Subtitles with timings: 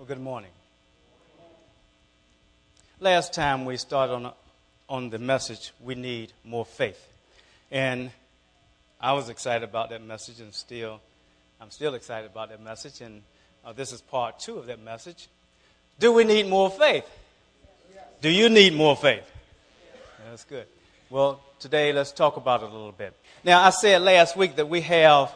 [0.00, 0.48] Well, good morning.
[3.00, 4.32] Last time we started on,
[4.88, 7.06] on the message, we need more faith.
[7.70, 8.10] And
[8.98, 11.02] I was excited about that message, and still,
[11.60, 13.02] I'm still excited about that message.
[13.02, 13.20] And
[13.62, 15.28] uh, this is part two of that message.
[15.98, 17.04] Do we need more faith?
[18.22, 19.30] Do you need more faith?
[20.30, 20.64] That's good.
[21.10, 23.12] Well, today let's talk about it a little bit.
[23.44, 25.30] Now, I said last week that we have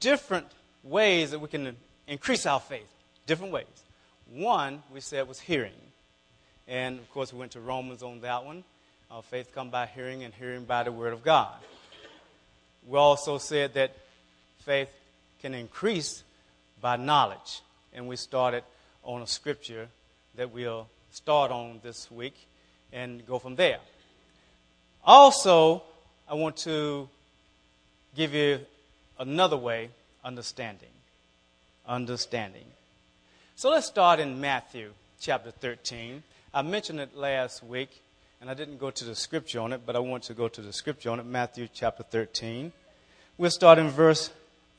[0.00, 0.46] different
[0.82, 1.76] ways that we can
[2.06, 2.88] increase our faith.
[3.26, 3.66] Different ways.
[4.32, 5.72] One, we said, was hearing.
[6.66, 8.64] And of course, we went to Romans on that one.
[9.10, 11.54] Our faith come by hearing, and hearing by the Word of God.
[12.88, 13.94] We also said that
[14.60, 14.88] faith
[15.42, 16.24] can increase
[16.80, 17.60] by knowledge.
[17.92, 18.64] And we started
[19.04, 19.88] on a scripture
[20.36, 22.34] that we'll start on this week
[22.92, 23.78] and go from there.
[25.04, 25.82] Also,
[26.28, 27.08] I want to
[28.16, 28.60] give you
[29.18, 29.90] another way
[30.24, 30.88] understanding.
[31.86, 32.64] Understanding.
[33.56, 34.90] So let's start in Matthew
[35.20, 36.22] chapter 13.
[36.54, 37.90] I mentioned it last week,
[38.40, 40.60] and I didn't go to the scripture on it, but I want to go to
[40.60, 41.26] the scripture on it.
[41.26, 42.72] Matthew chapter 13.
[43.38, 44.30] We'll start in verse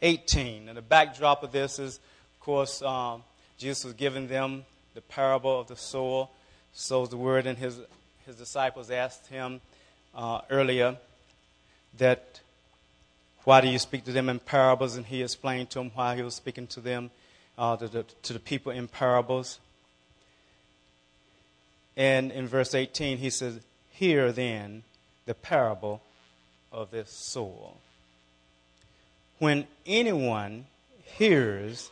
[0.02, 0.70] 18.
[0.70, 3.24] And the backdrop of this is, of course, um,
[3.58, 6.28] Jesus was giving them the parable of the sower,
[6.74, 7.80] sows the word, and his,
[8.26, 9.62] his disciples asked him
[10.16, 10.98] uh, earlier
[11.98, 12.42] that
[13.44, 14.96] why do you speak to them in parables?
[14.96, 17.12] And he explained to them why he was speaking to them,
[17.58, 19.60] uh, to, the, to the people in parables.
[21.98, 23.60] And in verse 18, he says,
[23.92, 24.84] Hear then
[25.26, 26.02] the parable
[26.72, 27.74] of this sower.
[29.40, 30.66] When anyone
[31.04, 31.92] hears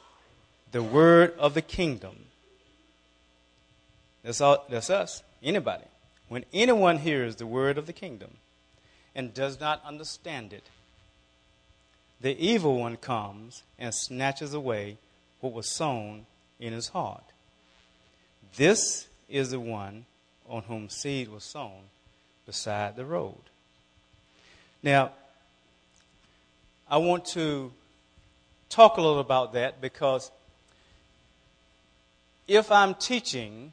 [0.72, 2.16] the word of the kingdom,
[4.24, 5.84] that's, all, that's us, anybody.
[6.30, 8.32] When anyone hears the word of the kingdom
[9.14, 10.64] and does not understand it,
[12.22, 14.98] the evil one comes and snatches away
[15.40, 16.26] what was sown
[16.60, 17.24] in his heart.
[18.56, 20.06] This is the one
[20.48, 21.82] on whom seed was sown
[22.46, 23.42] beside the road.
[24.84, 25.12] Now,
[26.90, 27.72] I want to
[28.70, 30.30] talk a little about that because
[32.48, 33.72] if I'm teaching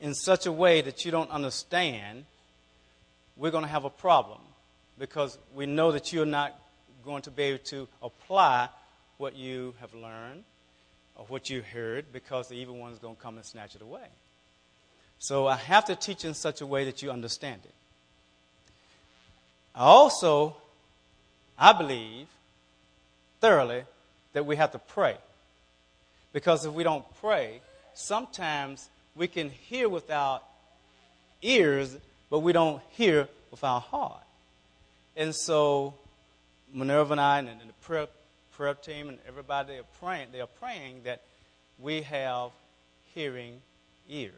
[0.00, 2.24] in such a way that you don't understand,
[3.36, 4.40] we're going to have a problem
[4.98, 6.58] because we know that you're not
[7.04, 8.68] going to be able to apply
[9.18, 10.44] what you have learned
[11.16, 13.82] or what you heard because the evil one is going to come and snatch it
[13.82, 14.06] away.
[15.18, 17.74] So I have to teach in such a way that you understand it.
[19.74, 20.56] I also,
[21.58, 22.26] I believe
[23.40, 23.84] thoroughly
[24.32, 25.16] that we have to pray.
[26.32, 27.60] Because if we don't pray,
[27.94, 30.40] sometimes we can hear with our
[31.42, 31.96] ears,
[32.30, 34.22] but we don't hear with our heart.
[35.16, 35.94] And so
[36.74, 38.08] Minerva and I and, the prayer,
[38.56, 41.22] prayer team and everybody are praying, they are praying that
[41.78, 42.50] we have
[43.14, 43.60] hearing
[44.10, 44.32] ears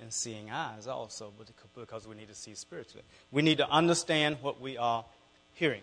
[0.00, 1.32] and seeing eyes also
[1.76, 3.04] because we need to see spiritually.
[3.30, 5.04] We need to understand what we are
[5.54, 5.82] hearing.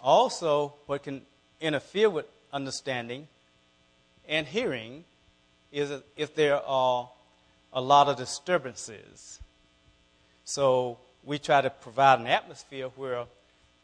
[0.00, 1.22] Also, what can
[1.60, 3.26] interfere with understanding
[4.28, 5.04] and hearing
[5.72, 7.08] is if there are
[7.72, 9.40] a lot of disturbances.
[10.44, 13.24] So, we try to provide an atmosphere where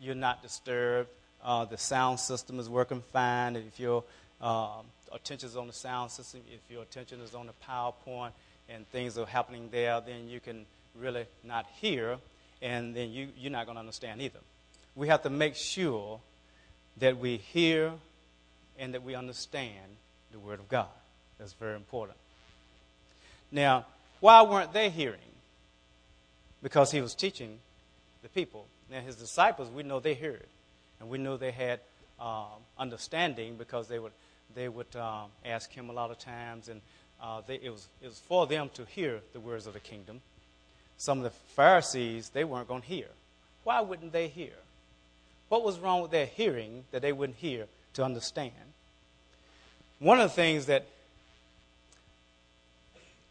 [0.00, 1.08] you're not disturbed.
[1.44, 3.56] Uh, the sound system is working fine.
[3.56, 4.04] If your
[4.40, 4.80] uh,
[5.12, 8.32] attention is on the sound system, if your attention is on the PowerPoint
[8.68, 10.64] and things are happening there, then you can
[10.98, 12.16] really not hear,
[12.62, 14.38] and then you, you're not going to understand either.
[14.94, 16.20] We have to make sure
[16.98, 17.92] that we hear
[18.78, 19.84] and that we understand
[20.32, 20.86] the Word of God.
[21.38, 22.16] That's very important.
[23.50, 23.86] Now,
[24.20, 25.18] why weren't they hearing?
[26.64, 27.58] Because he was teaching
[28.22, 28.64] the people.
[28.91, 30.47] Now, his disciples, we know they heard,
[30.98, 31.78] and we know they had
[32.19, 32.47] um,
[32.78, 34.12] understanding because they would,
[34.54, 36.80] they would um, ask him a lot of times, and
[37.22, 40.22] uh, they, it, was, it was for them to hear the words of the kingdom.
[40.97, 43.08] Some of the Pharisees, they weren't going to hear.
[43.64, 44.54] Why wouldn't they hear?
[45.50, 48.55] What was wrong with their hearing that they wouldn't hear to understand?
[49.99, 50.87] One of the things that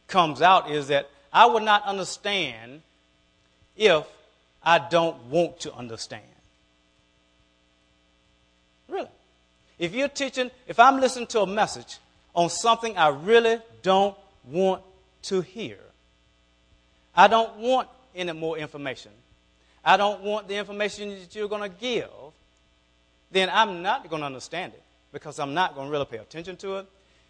[0.08, 2.84] comes out is that I would not understand
[3.76, 4.06] if
[4.64, 6.24] I don't want to understand.
[8.88, 9.08] Really.
[9.80, 11.98] If you're teaching, if I'm listening to a message
[12.36, 14.16] on something I really don't
[14.46, 14.82] want
[15.24, 15.78] to hear,
[17.16, 19.12] I don't want any more information.
[19.84, 22.10] I don't want the information that you're going to give,
[23.32, 26.56] then I'm not going to understand it because I'm not going to really pay attention
[26.58, 26.88] to it.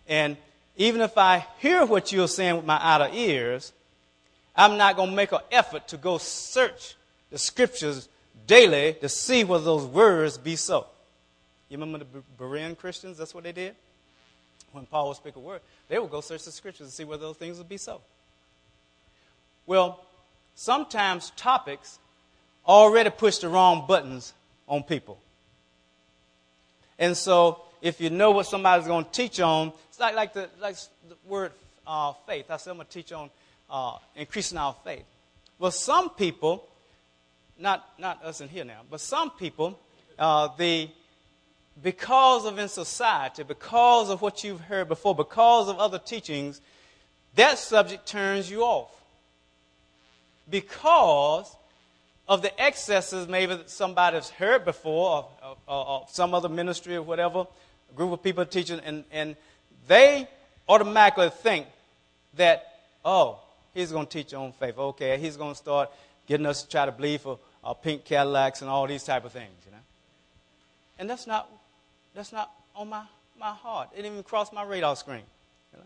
[0.08, 0.38] And
[0.78, 3.72] even if I hear what you're saying with my outer ears,
[4.56, 6.96] I'm not going to make an effort to go search
[7.32, 8.08] the scriptures
[8.46, 10.86] daily to see whether those words be so.
[11.70, 13.18] You remember the Berean Christians?
[13.18, 13.76] That's what they did?
[14.72, 17.22] When Paul would speak a word, they would go search the scriptures to see whether
[17.22, 18.02] those things would be so.
[19.66, 20.04] Well,
[20.56, 21.98] sometimes topics
[22.68, 24.34] already push the wrong buttons
[24.68, 25.20] on people.
[27.00, 30.50] And so, if you know what somebody's going to teach on, it's like, like, the,
[30.62, 30.76] like
[31.10, 31.52] the word
[31.86, 32.50] uh, faith.
[32.50, 33.30] I said I'm going to teach on
[33.70, 35.06] uh, increasing our faith.
[35.60, 36.68] Well, some people,
[37.58, 39.80] not, not us in here now, but some people,
[40.20, 40.90] uh, the,
[41.82, 46.62] because of in society, because of what you've heard before, because of other teachings,
[47.36, 48.92] that subject turns you off.
[50.50, 51.56] Because
[52.28, 55.28] of the excesses maybe that somebody's heard before,
[55.68, 57.48] or, some other ministry or whatever,
[57.92, 59.36] a group of people teaching, and, and
[59.88, 60.28] they
[60.68, 61.68] automatically think
[62.36, 62.66] that,
[63.04, 63.40] oh,
[63.74, 64.78] he's going to teach on faith.
[64.78, 65.90] Okay, he's going to start
[66.28, 69.32] getting us to try to believe for uh, pink Cadillacs and all these type of
[69.32, 69.78] things, you know.
[71.00, 71.50] And that's not,
[72.14, 73.04] that's not on my,
[73.40, 73.90] my heart.
[73.94, 75.24] It didn't even cross my radar screen.
[75.74, 75.86] You know?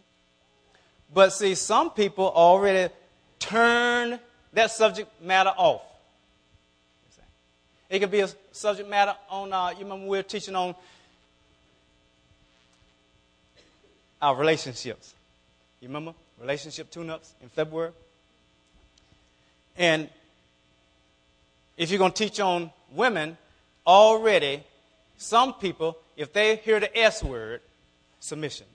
[1.13, 2.94] But see, some people already
[3.39, 4.19] turn
[4.54, 5.81] that subject matter off.
[7.90, 10.75] It could be a subject matter on, uh, you remember we were teaching on
[14.22, 15.13] our relationships.
[15.80, 16.13] You remember?
[16.39, 17.92] Relationship tune ups in February.
[19.78, 20.10] And
[21.78, 23.38] if you're going to teach on women,
[23.86, 24.63] already,
[25.18, 27.62] some people, if they hear the S word,
[28.19, 28.66] submission.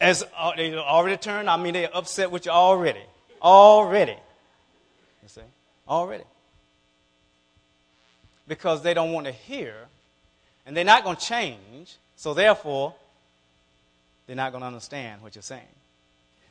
[0.00, 3.02] As uh, they already turned, I mean, they're upset with you already.
[3.40, 4.16] Already.
[5.22, 5.40] You see?
[5.88, 6.24] Already
[8.48, 9.74] because they don't want to hear,
[10.64, 12.94] and they're not going to change, so therefore,
[14.26, 15.62] they're not going to understand what you're saying.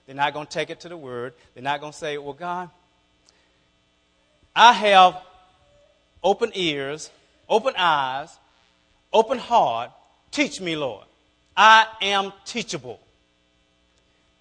[0.06, 1.34] They're not going to take it to the word.
[1.54, 2.70] They're not going to say, Well, God,
[4.56, 5.22] I have
[6.24, 7.10] open ears,
[7.50, 8.36] open eyes,
[9.12, 9.92] open heart.
[10.32, 11.06] Teach me, Lord.
[11.56, 13.00] I am teachable.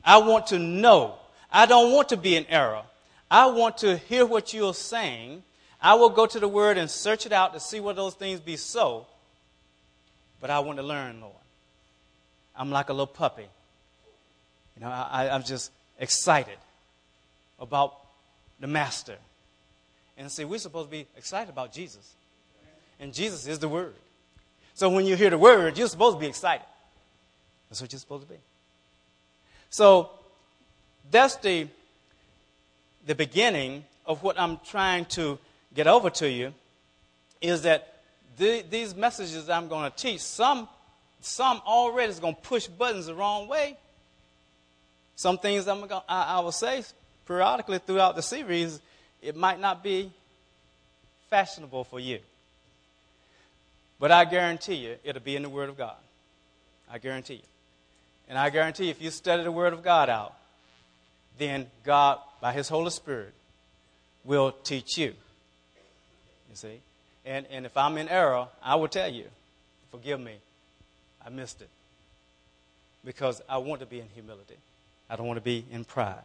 [0.04, 1.14] I want to know.
[1.50, 2.82] I don't want to be in error.
[3.30, 5.42] I want to hear what you're saying
[5.84, 8.40] I will go to the Word and search it out to see what those things
[8.40, 9.06] be so.
[10.40, 11.34] But I want to learn, Lord.
[12.56, 13.46] I'm like a little puppy.
[14.76, 16.58] You know, I, I'm just excited
[17.60, 17.94] about
[18.60, 19.16] the Master.
[20.16, 22.14] And see, we're supposed to be excited about Jesus.
[23.00, 23.94] And Jesus is the Word.
[24.74, 26.66] So when you hear the Word, you're supposed to be excited.
[27.68, 28.38] That's what you're supposed to be.
[29.70, 30.10] So
[31.10, 31.68] that's the,
[33.06, 35.38] the beginning of what I'm trying to
[35.74, 36.54] get over to you
[37.40, 37.94] is that
[38.38, 40.68] the, these messages I'm going to teach, some,
[41.20, 43.76] some already is going to push buttons the wrong way.
[45.16, 46.82] Some things I'm gonna, I, I will say
[47.26, 48.80] periodically throughout the series,
[49.22, 50.12] it might not be
[51.30, 52.18] fashionable for you.
[53.98, 55.96] But I guarantee you, it'll be in the Word of God.
[56.90, 57.48] I guarantee you.
[58.28, 60.34] And I guarantee if you study the Word of God out,
[61.38, 63.32] then God, by His Holy Spirit,
[64.24, 65.14] will teach you.
[66.50, 66.80] You see?
[67.24, 69.24] And, and if I'm in error, I will tell you,
[69.90, 70.34] forgive me,
[71.24, 71.70] I missed it.
[73.04, 74.56] Because I want to be in humility,
[75.08, 76.22] I don't want to be in pride.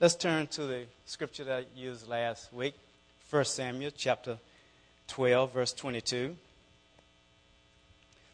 [0.00, 2.74] Let's turn to the scripture that I used last week
[3.30, 4.38] 1 Samuel chapter
[5.08, 6.36] 12, verse 22.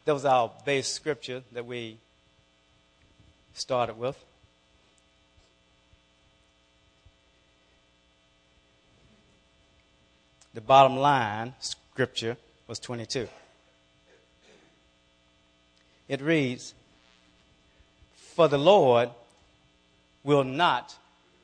[0.05, 1.97] That was our base scripture that we
[3.53, 4.17] started with.
[10.53, 13.27] the bottom line scripture was 22.
[16.07, 16.73] It reads,
[18.35, 19.09] For the Lord
[20.23, 20.95] will not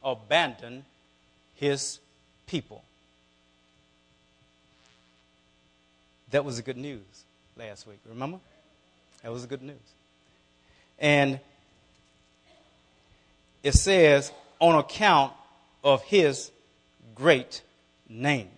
[0.04, 0.86] abandon
[1.56, 2.00] his
[2.48, 2.84] people.
[6.32, 7.02] That was the good news
[7.58, 8.40] last week, remember?
[9.24, 9.76] That was the good news.
[11.00, 11.40] And
[13.64, 15.34] it says, on account
[15.84, 16.52] of his
[17.16, 17.62] great
[18.08, 18.50] name.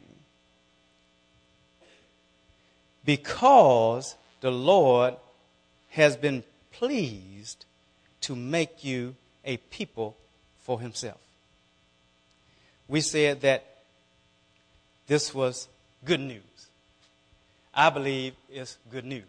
[3.05, 5.15] because the Lord
[5.89, 7.65] has been pleased
[8.21, 10.15] to make you a people
[10.63, 11.17] for himself.
[12.87, 13.65] We said that
[15.07, 15.67] this was
[16.05, 16.41] good news.
[17.73, 19.23] I believe it's good news.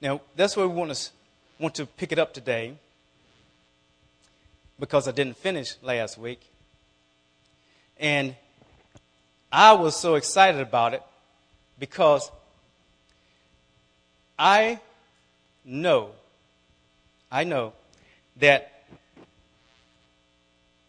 [0.00, 1.10] Now, that's where we want to,
[1.58, 2.74] want to pick it up today
[4.78, 6.40] because I didn't finish last week.
[7.98, 8.34] And
[9.52, 11.02] I was so excited about it
[11.78, 12.30] because
[14.38, 14.80] I
[15.64, 16.10] know,
[17.34, 17.72] I know
[18.36, 18.70] that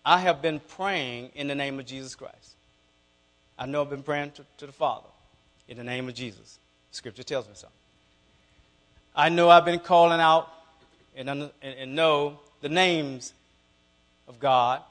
[0.05, 2.53] I have been praying in the name of Jesus Christ.
[3.57, 5.07] I know I've been praying to, to the Father
[5.67, 6.59] in the name of Jesus.
[6.91, 7.67] Scripture tells me so.
[9.15, 10.47] I know I've been calling out
[11.15, 13.33] and, and, and know the names
[14.27, 14.83] of God,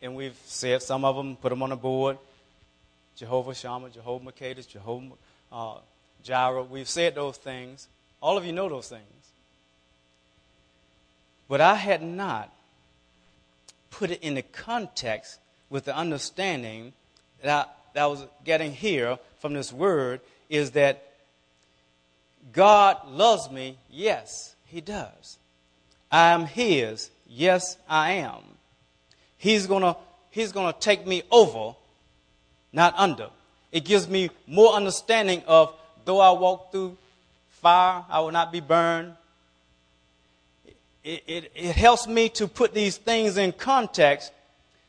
[0.00, 2.16] and we've said some of them, put them on the board.
[3.16, 5.10] Jehovah Shammah, Jehovah Makeda, Jehovah
[5.52, 5.74] uh,
[6.22, 6.62] Jireh.
[6.62, 7.86] We've said those things.
[8.22, 9.19] All of you know those things.
[11.50, 12.48] But I had not
[13.90, 16.92] put it in the context with the understanding
[17.42, 21.02] that I, that I was getting here from this word is that
[22.52, 23.78] God loves me.
[23.90, 25.38] Yes, He does.
[26.12, 27.10] I am His.
[27.28, 28.44] Yes, I am.
[29.36, 29.96] He's gonna,
[30.30, 31.74] he's gonna take me over,
[32.72, 33.28] not under.
[33.72, 36.96] It gives me more understanding of though I walk through
[37.50, 39.16] fire, I will not be burned.
[41.02, 44.32] It, it, it helps me to put these things in context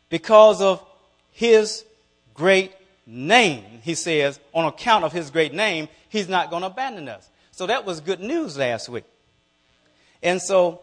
[0.09, 0.85] because of
[1.31, 1.85] his
[2.33, 2.73] great
[3.05, 3.63] name.
[3.83, 7.27] He says, on account of his great name, he's not going to abandon us.
[7.51, 9.05] So that was good news last week.
[10.21, 10.81] And so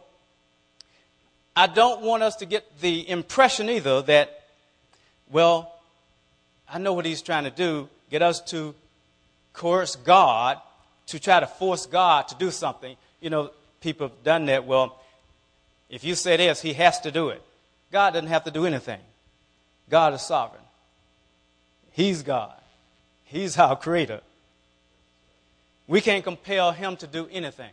[1.55, 4.45] I don't want us to get the impression either that,
[5.31, 5.75] well,
[6.69, 8.75] I know what he's trying to do get us to
[9.53, 10.59] coerce God,
[11.09, 12.97] to try to force God to do something.
[13.21, 14.67] You know, people have done that.
[14.67, 14.99] Well,
[15.89, 17.43] if you say this, he has to do it.
[17.91, 19.01] God doesn't have to do anything.
[19.89, 20.63] God is sovereign.
[21.93, 22.55] He's God.
[23.25, 24.21] He's our creator.
[25.87, 27.71] We can't compel him to do anything.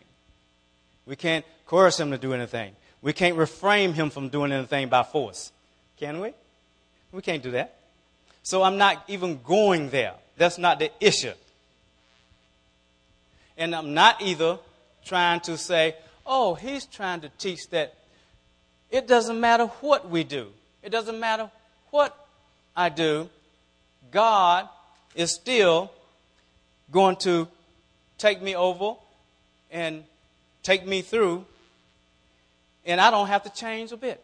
[1.05, 2.74] We can't coerce him to do anything.
[3.01, 5.51] We can't refrain him from doing anything by force.
[6.00, 6.34] Can we?
[7.12, 7.75] We can't do that.
[8.43, 10.13] So I'm not even going there.
[10.38, 11.34] That's not the issue.
[13.57, 14.60] And I'm not either
[15.05, 15.95] trying to say,
[16.25, 17.93] oh, he's trying to teach that
[18.89, 20.48] it doesn't matter what we do,
[20.84, 21.50] it doesn't matter
[21.92, 22.15] what
[22.75, 23.30] I do,
[24.12, 24.70] God
[25.15, 25.92] is still
[26.92, 27.48] going to
[28.18, 28.96] take me over
[29.72, 30.04] and
[30.63, 31.46] take me through,
[32.86, 34.24] and I don't have to change a bit.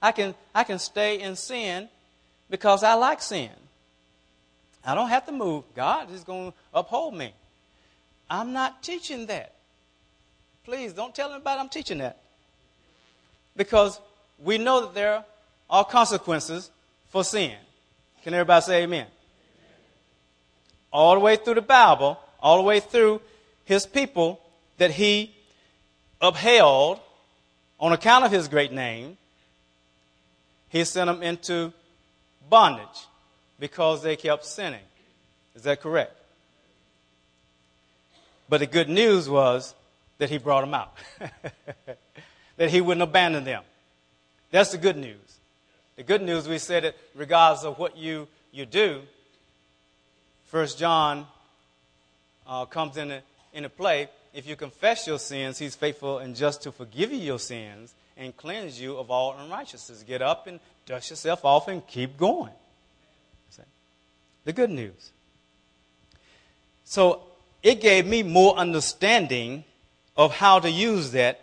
[0.00, 1.88] I can, I can stay in sin
[2.50, 3.50] because I like sin.
[4.84, 5.64] I don't have to move.
[5.74, 7.32] God is going to uphold me.
[8.30, 9.52] I'm not teaching that.
[10.64, 12.18] Please don't tell anybody I'm teaching that.
[13.56, 14.00] Because
[14.38, 15.24] we know that there
[15.70, 16.70] are consequences
[17.10, 17.52] for sin.
[18.22, 19.06] Can everybody say amen?
[20.92, 23.20] All the way through the Bible, all the way through
[23.64, 24.40] his people
[24.78, 25.34] that he
[26.20, 27.00] upheld
[27.78, 29.16] on account of his great name,
[30.68, 31.72] he sent them into
[32.48, 33.06] bondage
[33.58, 34.80] because they kept sinning.
[35.54, 36.14] Is that correct?
[38.48, 39.74] But the good news was
[40.18, 40.94] that he brought them out,
[42.56, 43.62] that he wouldn't abandon them.
[44.50, 45.16] That's the good news.
[45.96, 49.02] The good news, we said it regardless of what you, you do.
[50.46, 51.26] First John
[52.46, 53.22] uh, comes into,
[53.52, 54.08] into play.
[54.34, 58.36] If you confess your sins, he's faithful and just to forgive you your sins and
[58.36, 60.02] cleanse you of all unrighteousness.
[60.02, 62.52] Get up and dust yourself off and keep going.
[64.46, 65.10] The good news.
[66.84, 67.20] So
[67.64, 69.64] it gave me more understanding
[70.16, 71.40] of how to use that.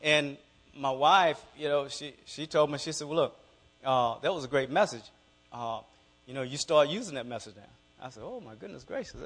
[0.00, 0.36] And
[0.76, 3.36] my wife, you know, she, she told me, she said, well, look,
[3.84, 5.04] uh, that was a great message.
[5.52, 5.80] Uh,
[6.26, 8.06] you know, you start using that message now.
[8.06, 9.16] I said, oh, my goodness gracious.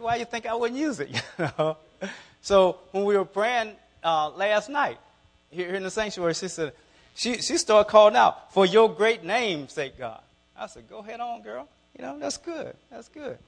[0.00, 1.10] Why you think I wouldn't use it?
[2.40, 3.72] So when we were praying
[4.02, 4.98] uh, last night
[5.50, 6.72] here in the sanctuary, she said,
[7.14, 10.20] she, she started calling out, for your great name's sake, God.
[10.56, 11.68] I said, go ahead on, girl.
[11.96, 12.74] You know, that's good.
[12.90, 13.38] That's good.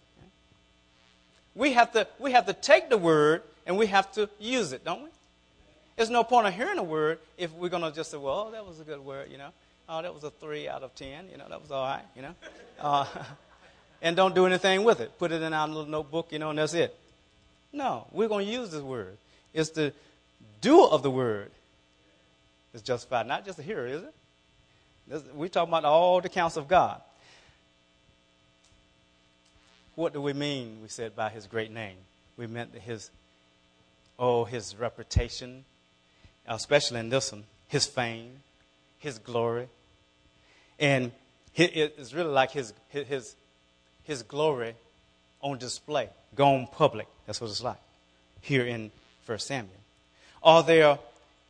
[1.54, 4.84] We have to, we have to take the word and we have to use it,
[4.84, 5.08] don't we?
[6.00, 8.66] There's no point of hearing a word if we're going to just say, well, that
[8.66, 9.50] was a good word, you know.
[9.86, 11.28] Oh, that was a three out of ten.
[11.30, 12.34] You know, that was all right, you know.
[12.80, 13.04] Uh,
[14.00, 15.18] and don't do anything with it.
[15.18, 16.96] Put it in our little notebook, you know, and that's it.
[17.74, 19.18] No, we're going to use this word.
[19.52, 19.92] It's the
[20.62, 21.50] doer of the word
[22.72, 25.24] is justified, not just the hearer, is it?
[25.34, 27.02] we're talking about all the counts of God.
[29.96, 31.96] What do we mean, we said, by his great name?
[32.38, 33.10] We meant his,
[34.18, 35.66] oh, his reputation,
[36.56, 38.30] especially in this one, his fame,
[38.98, 39.68] his glory.
[40.78, 41.12] And
[41.54, 43.34] it's really like his, his,
[44.04, 44.74] his glory
[45.40, 47.06] on display, gone public.
[47.26, 47.78] That's what it's like
[48.42, 48.90] here in
[49.26, 49.74] 1 Samuel.
[50.42, 50.98] Are there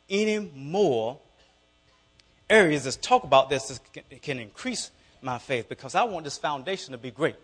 [0.09, 1.17] any more
[2.49, 4.91] areas that talk about this that can increase
[5.21, 5.69] my faith?
[5.69, 7.35] Because I want this foundation to be great.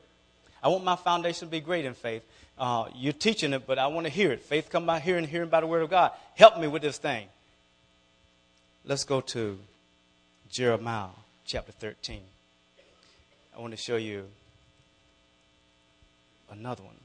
[0.62, 2.24] I want my foundation to be great in faith.
[2.60, 4.42] Uh, you're teaching it, but I want to hear it.
[4.42, 6.12] Faith come by hearing, hearing by the word of God.
[6.36, 7.28] Help me with this thing.
[8.88, 9.60] Let's go to
[10.50, 11.10] Jeremiah
[11.46, 12.22] chapter 13.
[13.54, 14.24] I want to show you
[16.50, 16.96] another one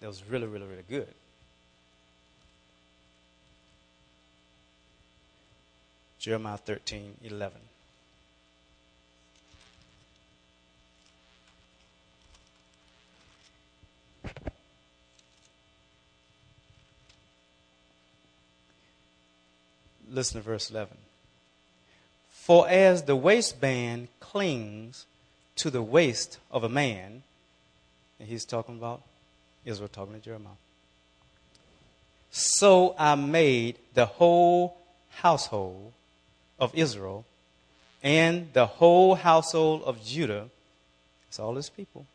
[0.00, 1.12] that was really, really, really good.
[6.18, 7.58] Jeremiah 13, 11.
[20.14, 20.96] Listen to verse 11.
[22.30, 25.06] For as the waistband clings
[25.56, 27.24] to the waist of a man,
[28.20, 29.02] and he's talking about
[29.64, 30.52] Israel, talking to Jeremiah,
[32.30, 34.76] so I made the whole
[35.10, 35.92] household
[36.60, 37.24] of Israel
[38.00, 40.48] and the whole household of Judah,
[41.28, 42.06] it's all his people,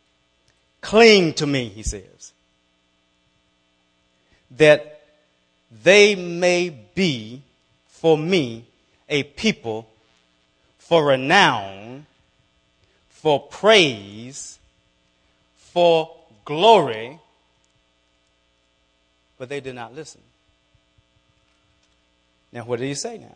[0.80, 2.32] cling to me, he says,
[4.52, 5.02] that
[5.84, 7.42] they may be
[8.00, 8.66] for me
[9.10, 9.90] a people
[10.78, 12.06] for renown,
[13.10, 14.58] for praise,
[15.58, 16.16] for
[16.46, 17.20] glory,
[19.38, 20.22] but they did not listen.
[22.54, 23.36] Now, what did he say now?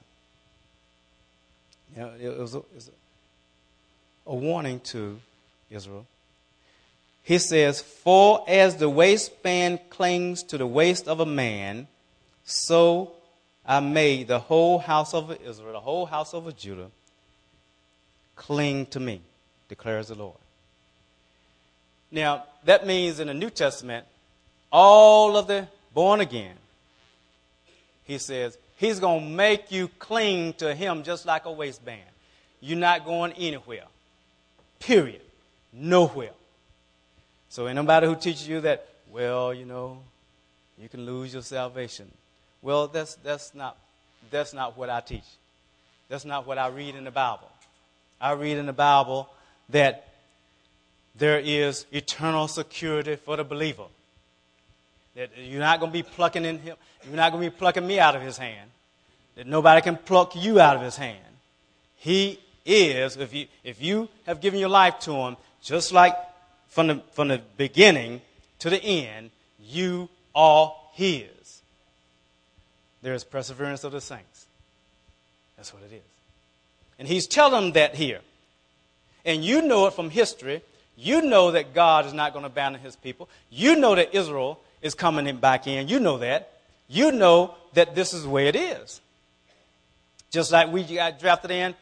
[1.96, 2.92] You know, it was, a, it was
[4.26, 5.20] a warning to
[5.70, 6.08] Israel.
[7.22, 11.88] He says, For as the waistband clings to the waist of a man,
[12.46, 13.12] so
[13.66, 16.92] I made the whole house of Israel, the whole house of Judah,
[18.36, 19.22] cling to me,
[19.70, 20.36] declares the Lord.
[22.12, 24.06] Now, that means in the New Testament,
[24.72, 26.56] all of the born again,
[28.06, 32.02] he says, he's going to make you cling to him just like a waistband.
[32.60, 33.86] You're not going anywhere.
[34.80, 35.22] Period.
[35.72, 36.32] Nowhere.
[37.50, 40.00] So, anybody who teaches you that, well, you know,
[40.78, 42.12] you can lose your salvation.
[42.64, 43.78] Well, that's, that's, not,
[44.32, 45.26] that's not what I teach.
[46.10, 47.50] That's not what I read in the Bible.
[48.20, 49.30] I read in the Bible
[49.70, 50.08] that
[51.16, 53.84] there is eternal security for the believer.
[55.16, 57.86] That you're not going to be plucking in him, you're not going to be plucking
[57.86, 58.70] me out of his hand.
[59.36, 61.20] That nobody can pluck you out of his hand.
[61.98, 66.16] He is, if you, if you have given your life to him, just like
[66.70, 68.22] from the, from the beginning
[68.60, 71.28] to the end, you are his.
[73.04, 74.48] There is perseverance of the saints.
[75.58, 76.02] That's what it is.
[76.98, 78.22] And he's telling them that here.
[79.26, 80.62] And you know it from history.
[80.96, 83.30] You know that God is not going to abandon his people.
[83.50, 85.90] You know that Israel is coming in back in.
[85.90, 86.54] You know that.
[86.88, 89.02] You know that this is the way it is.
[90.32, 91.76] Just like we got drafted in,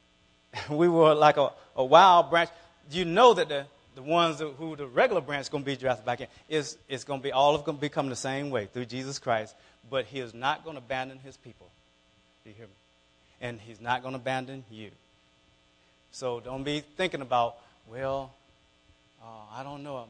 [0.70, 2.50] we were like a, a wild branch.
[2.90, 5.76] You know that the, the ones that, who the regular branch is going to be
[5.76, 8.66] drafted back in is it's going to be all of them become the same way
[8.66, 9.54] through Jesus Christ.
[9.88, 11.70] But He is not going to abandon His people.
[12.44, 12.72] Do you hear me?
[13.40, 14.90] and He's not going to abandon you.
[16.12, 17.56] So don't be thinking about,
[17.90, 18.32] well,
[19.22, 20.04] uh, I don't know.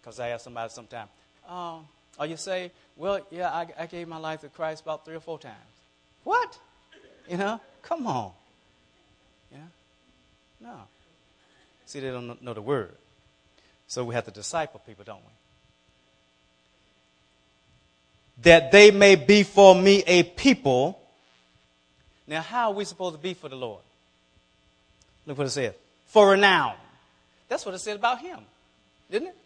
[0.00, 1.08] Because I ask somebody sometime,
[1.48, 5.20] or you say, well, yeah, I, I gave my life to Christ about three or
[5.20, 5.54] four times.
[6.24, 6.58] What?
[7.28, 8.32] You know, come on.
[9.52, 9.58] Yeah?
[10.60, 10.74] No.
[11.86, 12.94] See, they don't know the word.
[13.86, 15.32] So we have to disciple people, don't we?
[18.42, 20.98] That they may be for me a people
[22.26, 23.80] now, how are we supposed to be for the Lord?
[25.26, 25.74] Look what it says.
[26.06, 26.74] For renown.
[27.48, 28.38] That's what it said about him,
[29.10, 29.36] didn't it?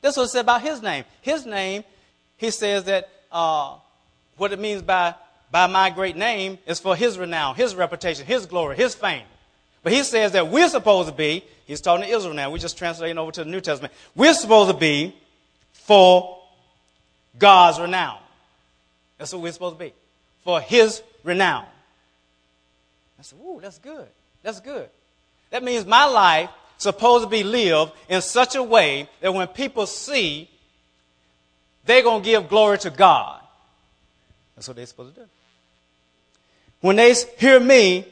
[0.00, 1.04] That's what it said about his name.
[1.20, 1.84] His name,
[2.36, 3.76] he says that uh,
[4.36, 5.14] what it means by,
[5.52, 9.22] by my great name is for his renown, his reputation, his glory, his fame.
[9.84, 12.76] But he says that we're supposed to be, he's talking to Israel now, we're just
[12.76, 13.94] translating over to the New Testament.
[14.16, 15.14] We're supposed to be
[15.72, 16.38] for
[17.38, 18.18] God's renown.
[19.24, 19.94] That's what we're supposed to be.
[20.42, 21.64] For his renown.
[23.18, 24.06] I said, Ooh, that's good.
[24.42, 24.86] That's good.
[25.48, 29.86] That means my life supposed to be lived in such a way that when people
[29.86, 30.50] see,
[31.86, 33.40] they're going to give glory to God.
[34.56, 35.26] That's what they're supposed to do.
[36.82, 38.06] When they hear me,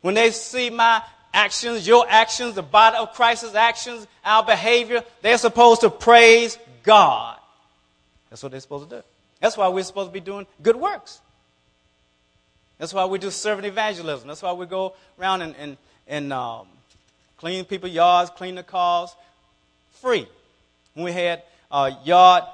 [0.00, 1.02] when they see my
[1.34, 7.36] actions, your actions, the body of Christ's actions, our behavior, they're supposed to praise God.
[8.30, 9.02] That's what they're supposed to do.
[9.40, 11.20] That's why we're supposed to be doing good works.
[12.78, 14.28] That's why we do servant evangelism.
[14.28, 15.76] That's why we go around and, and,
[16.08, 16.66] and um,
[17.36, 19.14] clean people's yards, clean the cars,
[20.00, 20.26] free.
[20.94, 22.44] When we had uh, yard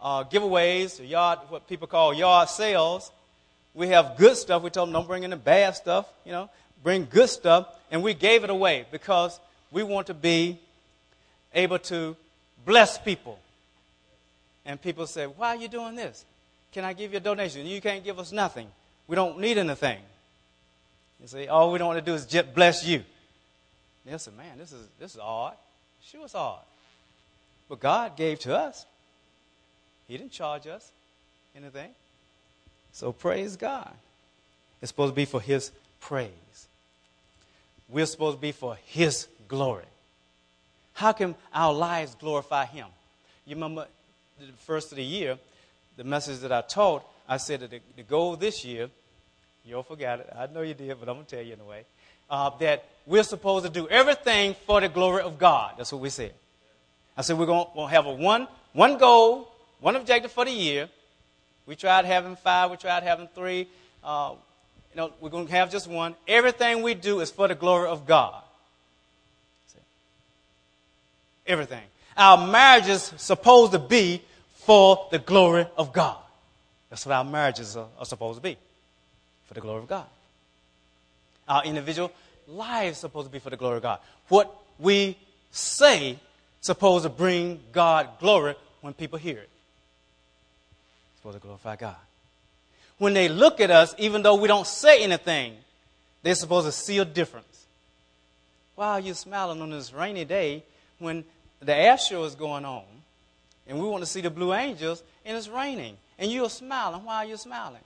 [0.00, 3.10] uh, giveaways, yard what people call yard sales,
[3.74, 4.62] we have good stuff.
[4.62, 6.06] We told them don't bring in the bad stuff.
[6.24, 6.50] You know,
[6.82, 9.38] bring good stuff, and we gave it away because
[9.70, 10.58] we want to be
[11.54, 12.16] able to
[12.64, 13.38] bless people.
[14.68, 16.24] And people say, "Why are you doing this?
[16.70, 17.66] Can I give you a donation?
[17.66, 18.68] You can't give us nothing."
[19.08, 19.98] We don't need anything.
[21.20, 23.02] You see, all we don't want to do is just bless you.
[24.04, 25.54] They said, man, this is, this is odd.
[26.04, 26.60] Sure, it's odd.
[27.68, 28.86] but God gave to us.
[30.06, 30.90] He didn't charge us
[31.54, 31.90] anything.
[32.92, 33.92] So praise God.
[34.80, 36.30] It's supposed to be for His praise.
[37.88, 39.84] We're supposed to be for His glory.
[40.94, 42.86] How can our lives glorify Him?
[43.46, 43.86] You remember
[44.46, 45.38] the first of the year,
[45.96, 48.88] the message that I taught, I said that the, the goal this year,
[49.64, 50.32] you all forgot it.
[50.36, 51.84] I know you did, but I'm going to tell you anyway.
[52.30, 55.74] Uh, that we're supposed to do everything for the glory of God.
[55.76, 56.32] That's what we said.
[57.16, 60.88] I said we're going to have a one, one goal, one objective for the year.
[61.66, 63.66] We tried having five, we tried having three.
[64.04, 64.34] Uh,
[64.92, 66.14] you know, we're going to have just one.
[66.26, 68.42] Everything we do is for the glory of God.
[71.46, 71.82] Everything.
[72.16, 74.22] Our marriage is supposed to be
[74.68, 76.18] for the glory of God.
[76.90, 78.58] That's what our marriages are, are supposed to be
[79.46, 80.04] for the glory of God.
[81.48, 82.12] Our individual
[82.46, 83.98] lives supposed to be for the glory of God.
[84.28, 85.16] What we
[85.52, 86.18] say
[86.60, 89.48] supposed to bring God glory when people hear it.
[91.12, 91.96] It's supposed to glorify God.
[92.98, 95.54] When they look at us, even though we don't say anything,
[96.22, 97.64] they're supposed to see a difference.
[98.74, 100.62] Why are you smiling on this rainy day
[100.98, 101.24] when
[101.60, 102.84] the air show is going on
[103.68, 107.04] and we want to see the blue angels and it's raining and you're smiling?
[107.04, 107.82] Why are you smiling?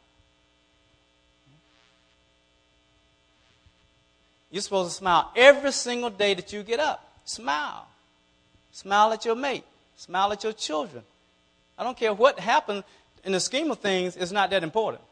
[4.51, 7.07] You're supposed to smile every single day that you get up.
[7.25, 7.87] Smile.
[8.73, 9.65] Smile at your mate.
[9.97, 11.03] Smile at your children.
[11.79, 12.85] I don't care what happens
[13.25, 15.03] in the scheme of things, it's not that important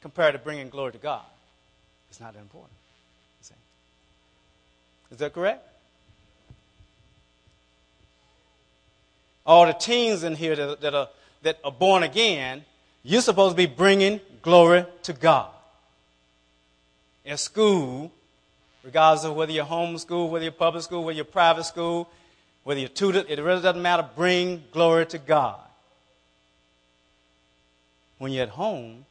[0.00, 1.22] compared to bringing glory to God.
[2.10, 2.72] It's not that important.
[5.10, 5.66] Is that correct?
[9.46, 11.08] All the teens in here that, that, are,
[11.42, 12.64] that are born again,
[13.02, 15.50] you're supposed to be bringing glory to God
[17.24, 18.10] in school,
[18.84, 22.08] regardless of whether you're homeschool, whether you're public school, whether you're private school,
[22.64, 24.06] whether you're tutored, it really doesn't matter.
[24.16, 25.60] Bring glory to God.
[28.18, 29.06] When you're at home,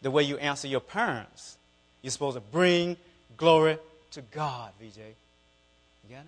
[0.00, 1.56] the way you answer your parents,
[2.02, 2.96] you're supposed to bring
[3.36, 3.78] glory
[4.12, 4.98] to God, VJ.
[4.98, 6.26] You got it?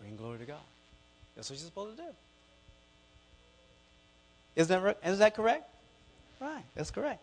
[0.00, 0.56] Bring glory to God.
[1.34, 2.08] That's what you're supposed to do.
[4.56, 5.64] Is that, is that correct?
[6.40, 7.22] Right, that's correct.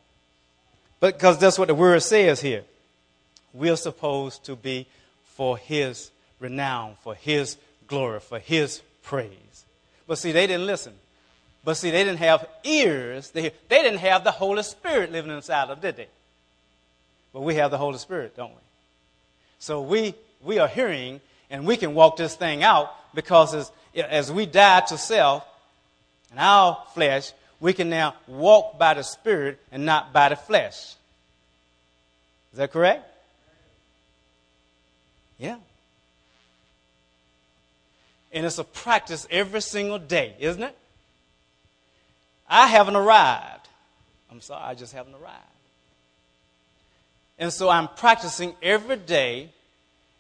[1.00, 2.64] But because that's what the word says here
[3.54, 4.88] we're supposed to be
[5.36, 9.66] for His renown, for His glory, for His praise.
[10.08, 10.94] But see, they didn't listen.
[11.64, 13.30] But see, they didn't have ears.
[13.30, 16.08] They, they didn't have the Holy Spirit living inside of them, did they?
[17.32, 18.62] But we have the Holy Spirit, don't we?
[19.60, 24.32] So we, we are hearing and we can walk this thing out because as, as
[24.32, 25.46] we die to self
[26.34, 30.96] and our flesh, we can now walk by the Spirit and not by the flesh.
[32.52, 33.08] Is that correct?
[35.38, 35.58] Yeah.
[38.32, 40.76] And it's a practice every single day, isn't it?
[42.50, 43.68] I haven't arrived.
[44.32, 45.38] I'm sorry, I just haven't arrived.
[47.38, 49.50] And so I'm practicing every day,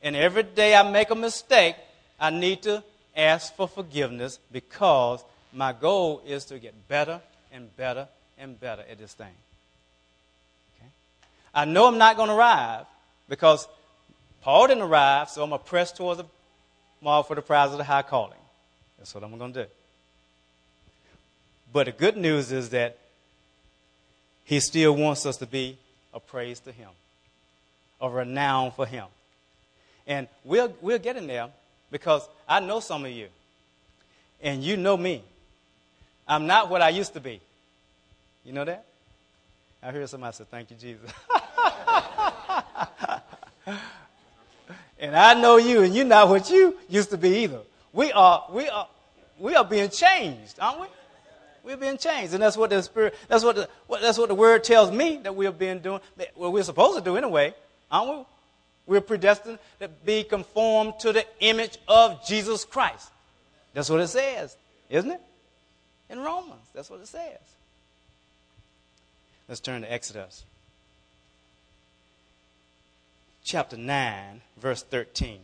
[0.03, 1.75] and every day I make a mistake,
[2.19, 2.83] I need to
[3.15, 8.97] ask for forgiveness because my goal is to get better and better and better at
[8.97, 9.27] this thing.
[10.77, 10.89] Okay?
[11.53, 12.85] I know I'm not going to arrive
[13.29, 13.67] because
[14.41, 16.25] Paul didn't arrive, so I'm going to press towards the
[17.01, 18.37] mark for the prize of the high calling.
[18.97, 19.69] That's what I'm going to do.
[21.71, 22.97] But the good news is that
[24.45, 25.77] he still wants us to be
[26.13, 26.89] a praise to him,
[28.01, 29.05] a renown for him.
[30.05, 31.47] And we're, we'll get in there
[31.91, 33.27] because I know some of you,
[34.41, 35.23] and you know me.
[36.27, 37.41] I'm not what I used to be.
[38.45, 38.85] You know that?
[39.81, 41.11] I heard somebody say, Thank you, Jesus.
[45.03, 47.59] And I know you, and you're not what you used to be either.
[47.91, 48.87] We are, we are,
[49.37, 50.87] we are being changed, aren't we?
[51.65, 53.13] We're being changed, and that's what the spirit.
[53.27, 55.99] That's what the what, that's what the word tells me that we're being doing.
[56.35, 57.53] What we're supposed to do anyway,
[57.91, 58.25] aren't we?
[58.85, 63.09] We're predestined to be conformed to the image of Jesus Christ.
[63.73, 64.55] That's what it says,
[64.89, 65.21] isn't it?
[66.13, 67.39] In Romans, that's what it says.
[69.49, 70.43] Let's turn to Exodus
[73.43, 75.39] chapter 9, verse 13.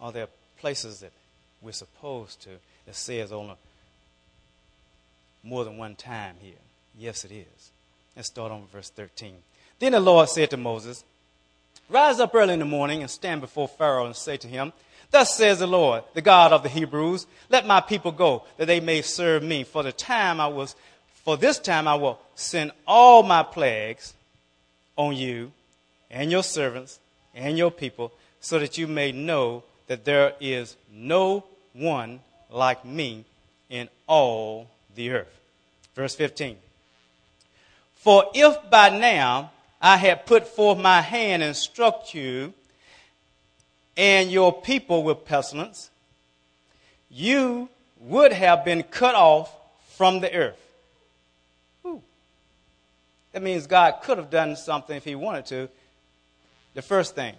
[0.00, 0.26] Are there
[0.58, 1.12] places that
[1.62, 2.50] we're supposed to
[2.86, 3.54] that says only
[5.44, 6.54] more than one time here?
[6.98, 7.70] Yes, it is.
[8.16, 9.34] Let's start on verse 13.
[9.78, 11.04] Then the Lord said to Moses,
[11.90, 14.72] Rise up early in the morning and stand before Pharaoh and say to him,
[15.10, 18.80] Thus says the Lord, the God of the Hebrews, let my people go, that they
[18.80, 19.64] may serve me.
[19.64, 20.74] For the time I was,
[21.24, 24.14] for this time I will send all my plagues
[24.96, 25.52] on you
[26.10, 26.98] and your servants
[27.34, 33.24] and your people, so that you may know that there is no one like me
[33.68, 35.38] in all the earth.
[35.94, 36.56] Verse 15.
[38.06, 39.50] For if by now
[39.82, 42.54] I had put forth my hand and struck you
[43.96, 45.90] and your people with pestilence,
[47.10, 49.52] you would have been cut off
[49.96, 50.72] from the earth.
[51.84, 52.00] Ooh.
[53.32, 55.68] That means God could have done something if He wanted to.
[56.74, 57.34] The first thing,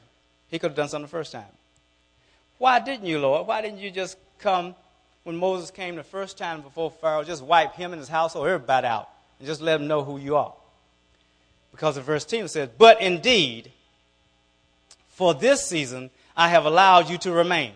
[0.52, 1.46] He could have done something the first time.
[2.58, 3.48] Why didn't you, Lord?
[3.48, 4.76] Why didn't you just come
[5.24, 8.88] when Moses came the first time before Pharaoh, just wipe him and his household, everybody
[8.88, 9.08] out,
[9.40, 10.54] and just let them know who you are?
[11.72, 13.72] Because in verse 10 it says, But indeed,
[15.10, 17.74] for this season I have allowed you to remain,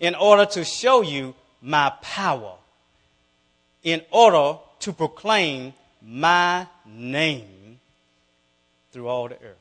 [0.00, 2.54] in order to show you my power,
[3.82, 5.72] in order to proclaim
[6.04, 7.78] my name
[8.92, 9.56] through all the earth.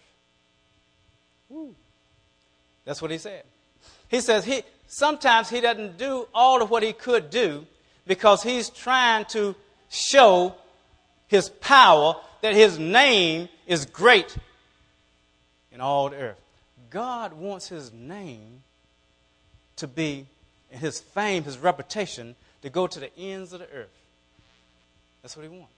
[1.49, 1.75] Woo.
[2.85, 3.43] That's what he said.
[4.09, 7.65] He says he sometimes he doesn't do all of what he could do
[8.07, 9.55] because he's trying to
[9.91, 10.55] show
[11.27, 14.35] his power that his name is great
[15.71, 16.41] in all the earth.
[16.89, 18.63] God wants his name
[19.75, 20.25] to be,
[20.69, 23.89] his fame, his reputation, to go to the ends of the earth.
[25.21, 25.73] That's what he wants.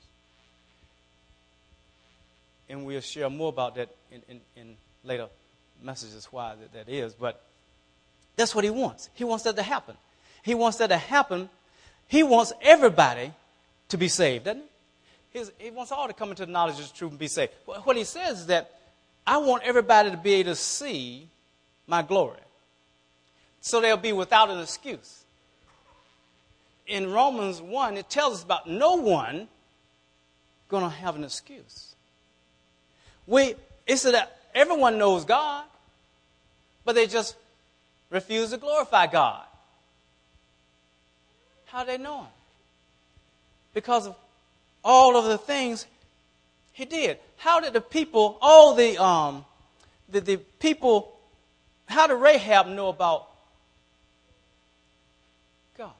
[2.69, 5.27] And we'll share more about that in, in, in later
[5.81, 7.13] messages, why that, that is.
[7.13, 7.41] But
[8.35, 9.09] that's what he wants.
[9.15, 9.95] He wants that to happen.
[10.43, 11.49] He wants that to happen.
[12.07, 13.33] He wants everybody
[13.93, 14.63] to be saved, doesn't
[15.31, 15.43] he?
[15.59, 17.53] He wants all to come into the knowledge of the truth and be saved.
[17.65, 18.79] What he says is that
[19.25, 21.27] I want everybody to be able to see
[21.87, 22.39] my glory.
[23.61, 25.23] So they'll be without an excuse.
[26.87, 29.47] In Romans 1, it tells us about no one
[30.69, 31.95] going to have an excuse.
[33.27, 33.55] We,
[33.87, 35.65] it's that everyone knows God,
[36.83, 37.35] but they just
[38.09, 39.43] refuse to glorify God.
[41.67, 42.27] How do they know Him?
[43.73, 44.15] Because of
[44.83, 45.85] all of the things
[46.73, 47.17] he did.
[47.37, 49.45] How did the people, all the, um,
[50.09, 51.15] the, the people,
[51.85, 53.27] how did Rahab know about
[55.77, 55.91] God?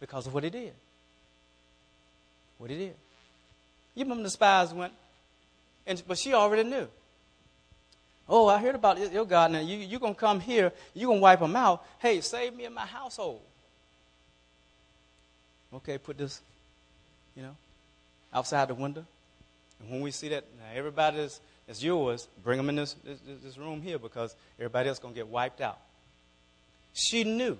[0.00, 0.72] Because of what he did.
[2.58, 2.94] What he did.
[3.94, 4.92] You remember the spies went,
[5.86, 6.88] and, but she already knew.
[8.28, 9.50] Oh, I heard about your God.
[9.50, 10.72] Now you, you're going to come here.
[10.94, 11.84] You're going to wipe them out.
[11.98, 13.42] Hey, save me and my household.
[15.74, 16.40] Okay, put this
[17.36, 17.56] you know,
[18.32, 19.04] outside the window.
[19.80, 23.58] And when we see that everybody is, is yours, bring them in this, this, this
[23.58, 25.78] room here because everybody else is going to get wiped out.
[26.94, 27.58] She knew.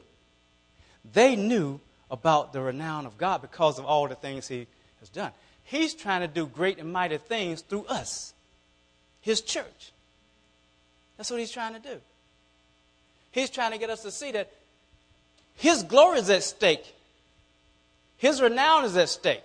[1.12, 4.66] They knew about the renown of God because of all the things He
[5.00, 5.32] has done.
[5.64, 8.34] He's trying to do great and mighty things through us,
[9.22, 9.92] His church.
[11.16, 11.96] That's what He's trying to do.
[13.32, 14.50] He's trying to get us to see that
[15.56, 16.84] His glory is at stake,
[18.22, 19.42] His renown is at stake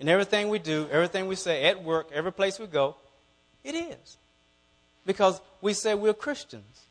[0.00, 2.96] in everything we do, everything we say, at work, every place we go,
[3.62, 4.16] it is.
[5.04, 6.86] Because we say we're Christians.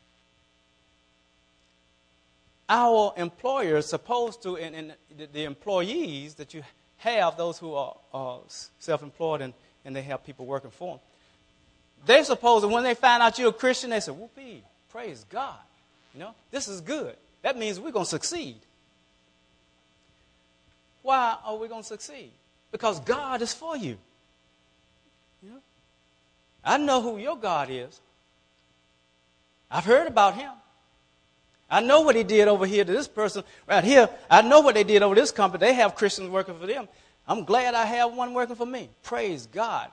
[2.68, 4.94] Our employer is supposed to, and, and
[5.32, 6.62] the employees that you
[6.98, 8.38] have, those who are, are
[8.78, 9.52] self employed and,
[9.84, 11.00] and they have people working for them,
[12.06, 15.58] they're supposed to, when they find out you're a Christian, they say, Whoopee, praise God.
[16.14, 17.16] You know, this is good.
[17.42, 18.60] That means we're going to succeed.
[21.06, 22.32] Why are we going to succeed?
[22.72, 23.96] Because God is for you.
[25.40, 25.60] you know?
[26.64, 28.00] I know who your God is.
[29.70, 30.50] I've heard about him.
[31.70, 34.08] I know what he did over here to this person right here.
[34.28, 35.60] I know what they did over this company.
[35.60, 36.88] They have Christians working for them.
[37.28, 38.88] I'm glad I have one working for me.
[39.04, 39.88] Praise God.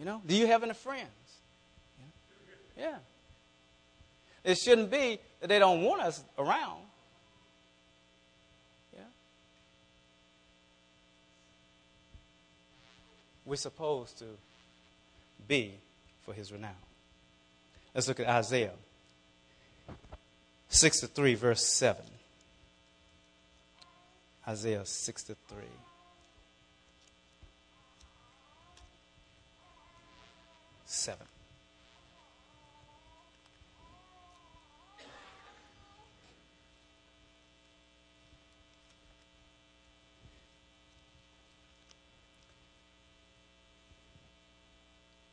[0.00, 1.06] You know, do you have any friends?
[2.76, 2.96] Yeah.
[4.42, 6.80] It shouldn't be that they don't want us around.
[13.46, 14.26] We're supposed to
[15.46, 15.72] be
[16.24, 16.74] for his renown.
[17.94, 18.72] Let's look at Isaiah
[20.68, 22.04] 63, verse 7.
[24.48, 25.58] Isaiah 63.
[30.84, 31.26] Seven.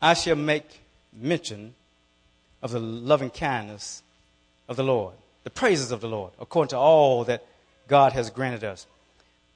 [0.03, 0.81] I shall make
[1.13, 1.75] mention
[2.61, 4.03] of the loving kindness
[4.67, 5.13] of the Lord,
[5.45, 7.45] the praises of the Lord, according to all that
[7.87, 8.85] God has granted us,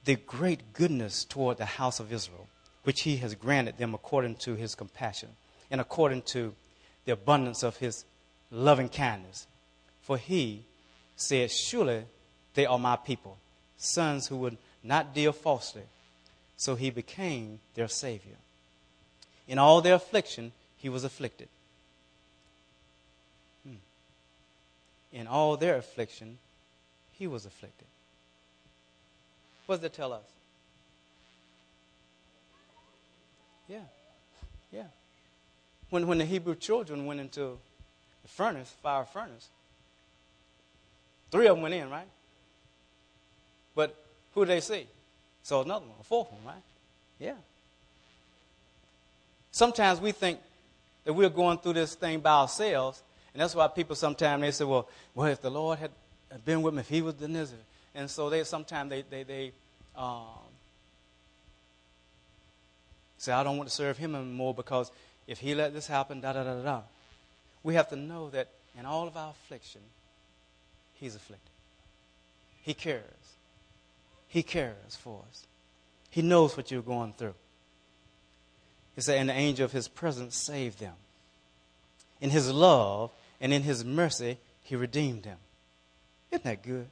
[0.06, 2.48] the great goodness toward the house of Israel,
[2.84, 5.28] which he has granted them according to his compassion
[5.70, 6.54] and according to
[7.04, 8.06] the abundance of his
[8.50, 9.46] loving kindness.
[10.00, 10.62] For he
[11.14, 12.04] said, Surely
[12.54, 13.36] they are my people,
[13.76, 15.82] sons who would not deal falsely.
[16.56, 18.36] So he became their Savior.
[19.48, 21.48] In all their affliction, he was afflicted.
[23.66, 23.76] Hmm.
[25.12, 26.38] In all their affliction,
[27.18, 27.86] he was afflicted.
[29.66, 30.22] What does that tell us?
[33.68, 33.80] Yeah.
[34.70, 34.84] Yeah.
[35.90, 37.58] When, when the Hebrew children went into
[38.22, 39.48] the furnace, fire furnace,
[41.30, 42.08] three of them went in, right?
[43.74, 43.94] But
[44.34, 44.86] who did they see?
[45.42, 46.62] So another one, a fourth one, right?
[47.18, 47.34] Yeah.
[49.50, 50.38] Sometimes we think
[51.04, 54.64] that we're going through this thing by ourselves, and that's why people sometimes they say,
[54.64, 55.90] "Well, well, if the Lord had
[56.44, 57.52] been with me, if He was in this,"
[57.94, 59.52] and so they sometimes they they they
[59.96, 60.24] um,
[63.16, 64.90] say, "I don't want to serve Him anymore because
[65.26, 66.80] if He let this happen, da da da da."
[67.62, 69.80] We have to know that in all of our affliction,
[70.94, 71.50] He's afflicted.
[72.62, 73.02] He cares.
[74.28, 75.46] He cares for us.
[76.10, 77.34] He knows what you're going through.
[78.98, 80.94] He said, and the angel of his presence saved them.
[82.20, 85.36] In his love and in his mercy, he redeemed them.
[86.32, 86.88] Isn't that good?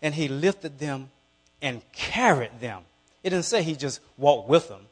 [0.00, 1.10] And he lifted them
[1.60, 2.82] and carried them.
[3.24, 4.82] It didn't say he just walked with them,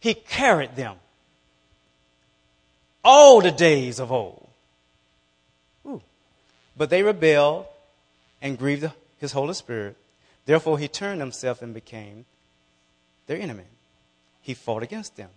[0.00, 0.96] he carried them
[3.04, 4.48] all the days of old.
[5.84, 6.00] Ooh.
[6.74, 7.66] But they rebelled
[8.40, 9.94] and grieved his Holy Spirit.
[10.46, 12.24] Therefore, he turned himself and became
[13.26, 13.64] their enemy.
[14.48, 15.28] He fought against them.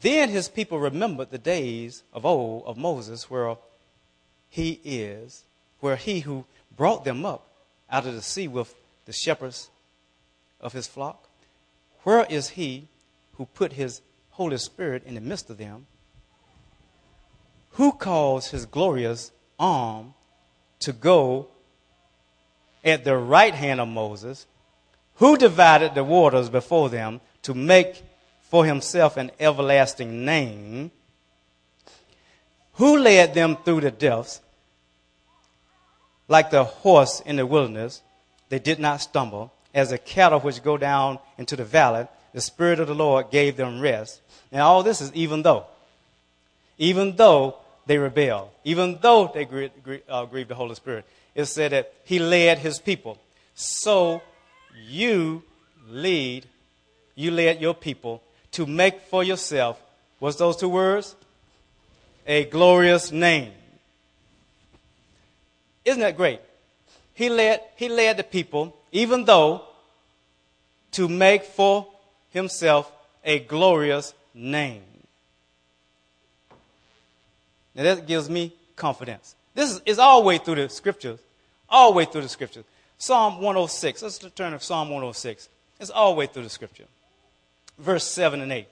[0.00, 3.56] Then his people remembered the days of old of Moses, where
[4.48, 5.42] he is,
[5.80, 6.44] where he who
[6.76, 7.48] brought them up
[7.90, 8.72] out of the sea with
[9.06, 9.70] the shepherds
[10.60, 11.28] of his flock.
[12.04, 12.86] Where is he
[13.34, 15.88] who put his Holy Spirit in the midst of them?
[17.70, 20.14] Who caused his glorious arm
[20.78, 21.48] to go
[22.84, 24.46] at the right hand of Moses,
[25.20, 28.02] who divided the waters before them to make
[28.42, 30.90] for himself an everlasting name,
[32.74, 34.40] who led them through the depths
[36.26, 38.02] like the horse in the wilderness.
[38.48, 39.52] They did not stumble.
[39.72, 43.56] As the cattle which go down into the valley, the Spirit of the Lord gave
[43.56, 44.20] them rest.
[44.50, 45.66] And all this is even though.
[46.78, 47.56] Even though
[47.86, 49.74] they rebelled, even though they grieved,
[50.08, 51.04] uh, grieved the Holy Spirit
[51.34, 53.18] it said that he led his people.
[53.54, 54.22] So
[54.76, 55.42] you
[55.88, 56.46] lead,
[57.14, 59.80] you led your people to make for yourself,
[60.18, 61.14] what's those two words?
[62.26, 63.52] A glorious name.
[65.84, 66.40] Isn't that great?
[67.14, 69.62] He led, he led the people, even though,
[70.92, 71.86] to make for
[72.30, 72.90] himself
[73.24, 74.82] a glorious name.
[77.74, 79.34] Now that gives me confidence.
[79.54, 81.18] This is, is all the way through the scriptures.
[81.68, 82.64] All the way through the scriptures.
[83.00, 84.02] Psalm 106.
[84.02, 85.48] Let's turn to Psalm 106.
[85.80, 86.84] It's all the way through the scripture.
[87.78, 88.68] Verse 7 and 8.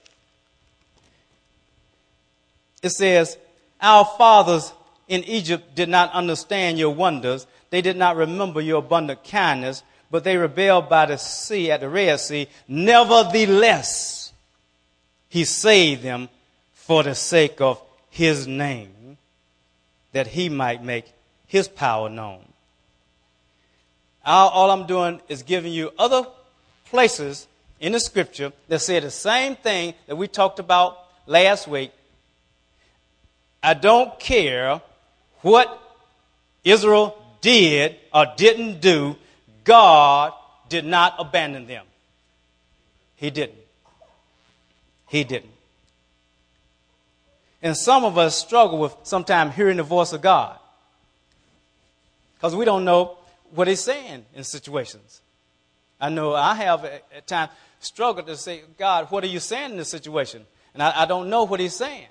[2.82, 3.38] It says,
[3.80, 4.72] Our fathers
[5.08, 7.46] in Egypt did not understand your wonders.
[7.70, 11.88] They did not remember your abundant kindness, but they rebelled by the sea at the
[11.88, 12.48] Red Sea.
[12.68, 14.34] Nevertheless,
[15.30, 16.28] he saved them
[16.74, 19.16] for the sake of his name
[20.12, 21.06] that he might make
[21.46, 22.47] his power known.
[24.28, 26.26] All, I'm doing is giving you other
[26.86, 27.46] places
[27.80, 31.92] in the scripture that say the same thing that we talked about last week.
[33.62, 34.82] I don't care
[35.40, 35.80] what
[36.64, 39.16] Israel did or didn't do,
[39.64, 40.32] God
[40.68, 41.86] did not abandon them.
[43.16, 43.58] He didn't.
[45.08, 45.52] He didn't.
[47.62, 50.58] And some of us struggle with sometimes hearing the voice of God
[52.34, 53.17] because we don't know
[53.54, 55.20] what He's saying in situations.
[56.00, 59.76] I know I have at times struggled to say, God, what are you saying in
[59.76, 60.44] this situation?
[60.74, 62.06] And I, I don't know what He's saying.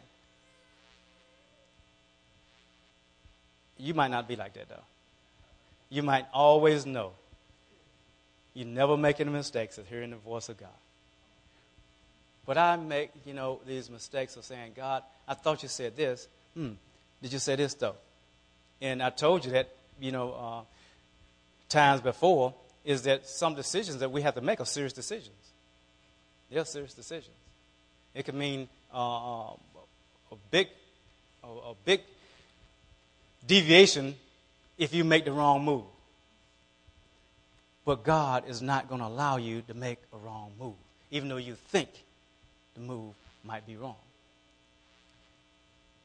[3.78, 4.84] You might not be like that, though.
[5.90, 7.12] You might always know.
[8.54, 10.70] You never make any mistakes of hearing the voice of God.
[12.46, 16.28] But I make, you know, these mistakes of saying, God, I thought you said this.
[16.54, 16.72] Hmm,
[17.22, 17.96] did you say this though?
[18.82, 19.70] And I told you that,
[20.00, 20.62] you know, uh,
[21.70, 22.54] times before,
[22.86, 25.36] is that some decisions that we have to make are serious decisions.
[26.50, 27.36] They're serious decisions.
[28.16, 29.54] It could mean uh, uh
[30.32, 30.68] a big,
[31.44, 32.02] a, a big
[33.46, 34.16] deviation
[34.78, 35.84] if you make the wrong move.
[37.86, 40.76] But God is not going to allow you to make a wrong move,
[41.12, 41.90] even though you think
[42.76, 43.14] the move
[43.46, 43.96] might be wrong.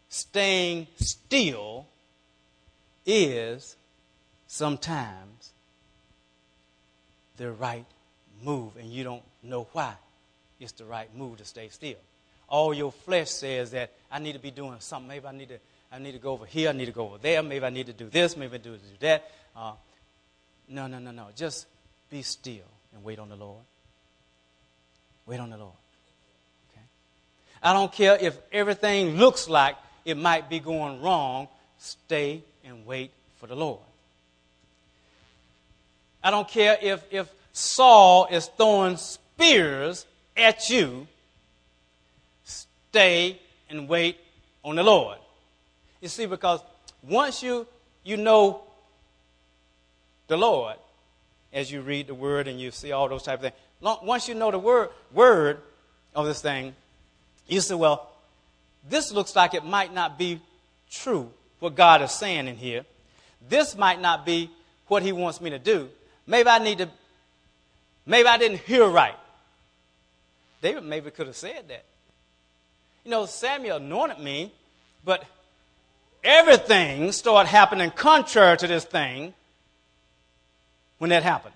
[0.08, 1.86] Staying still
[3.04, 3.74] is
[4.52, 5.50] sometimes
[7.38, 7.86] the right
[8.42, 9.94] move, and you don't know why
[10.60, 11.96] it's the right move to stay still.
[12.50, 15.08] All your flesh says that I need to be doing something.
[15.08, 15.58] Maybe I need to,
[15.90, 16.68] I need to go over here.
[16.68, 17.42] I need to go over there.
[17.42, 18.36] Maybe I need to do this.
[18.36, 19.30] Maybe I need to do that.
[19.56, 19.72] Uh,
[20.68, 21.28] no, no, no, no.
[21.34, 21.66] Just
[22.10, 23.62] be still and wait on the Lord.
[25.24, 25.72] Wait on the Lord.
[26.72, 26.84] Okay?
[27.62, 31.48] I don't care if everything looks like it might be going wrong.
[31.78, 33.80] Stay and wait for the Lord.
[36.22, 40.06] I don't care if, if Saul is throwing spears
[40.36, 41.06] at you,
[42.44, 44.18] stay and wait
[44.64, 45.18] on the Lord.
[46.00, 46.60] You see, because
[47.02, 47.66] once you,
[48.04, 48.62] you know
[50.28, 50.76] the Lord,
[51.52, 53.54] as you read the word and you see all those type of things,
[54.02, 55.60] once you know the word, word
[56.14, 56.74] of this thing,
[57.48, 58.10] you say, well,
[58.88, 60.40] this looks like it might not be
[60.90, 62.84] true, what God is saying in here.
[63.48, 64.50] This might not be
[64.88, 65.88] what He wants me to do.
[66.32, 66.88] Maybe I need to
[68.06, 69.14] Maybe I didn't hear right.
[70.60, 71.84] David maybe could have said that.
[73.04, 74.52] You know, Samuel anointed me,
[75.04, 75.24] but
[76.22, 79.34] everything started happening contrary to this thing
[80.98, 81.54] when that happened.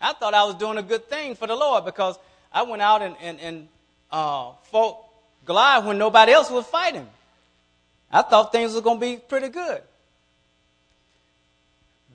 [0.00, 2.18] I thought I was doing a good thing for the Lord because
[2.52, 3.68] I went out and, and, and
[4.10, 4.98] uh, fought
[5.44, 7.08] Goliath when nobody else was fighting.
[8.12, 9.82] I thought things were going to be pretty good.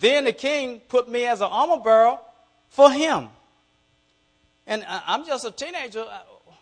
[0.01, 2.17] Then the king put me as an armor bearer
[2.69, 3.29] for him.
[4.67, 6.01] And I'm just a teenager.
[6.01, 6.19] Uh,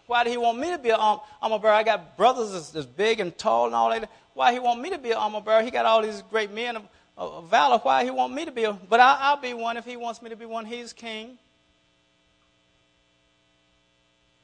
[0.08, 1.74] Why did he want me to be an armor bearer?
[1.74, 4.10] I got brothers that's, that's big and tall and all that.
[4.34, 5.64] Why he want me to be an armor bearer?
[5.64, 6.84] He got all these great men of,
[7.18, 7.78] of valor.
[7.78, 8.66] Why he want me to be?
[8.66, 10.66] A, but I, I'll be one if he wants me to be one.
[10.66, 11.38] He's king.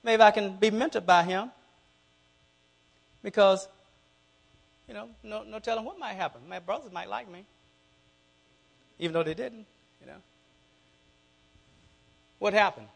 [0.03, 1.51] Maybe I can be mentored by him.
[3.23, 3.67] Because,
[4.87, 6.41] you know, no, no telling what might happen.
[6.47, 7.43] My brothers might like me,
[8.99, 9.65] even though they didn't,
[10.01, 10.17] you know.
[12.39, 12.87] What happened?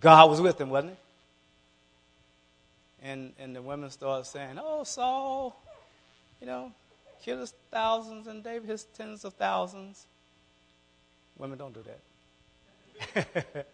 [0.00, 0.98] God was with them, wasn't he?
[3.08, 5.60] And, and the women started saying, Oh, Saul,
[6.40, 6.72] you know,
[7.22, 10.06] killed his thousands and David his tens of thousands.
[11.38, 11.84] Women don't do
[13.14, 13.66] that.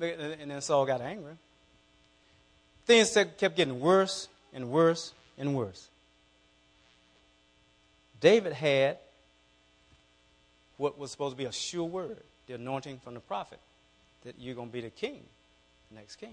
[0.40, 1.32] and then Saul got angry.
[2.86, 5.88] Things kept getting worse and worse and worse.
[8.24, 8.96] David had
[10.78, 12.16] what was supposed to be a sure word,
[12.46, 13.58] the anointing from the prophet,
[14.24, 15.20] that you're going to be the king,
[15.90, 16.32] the next king.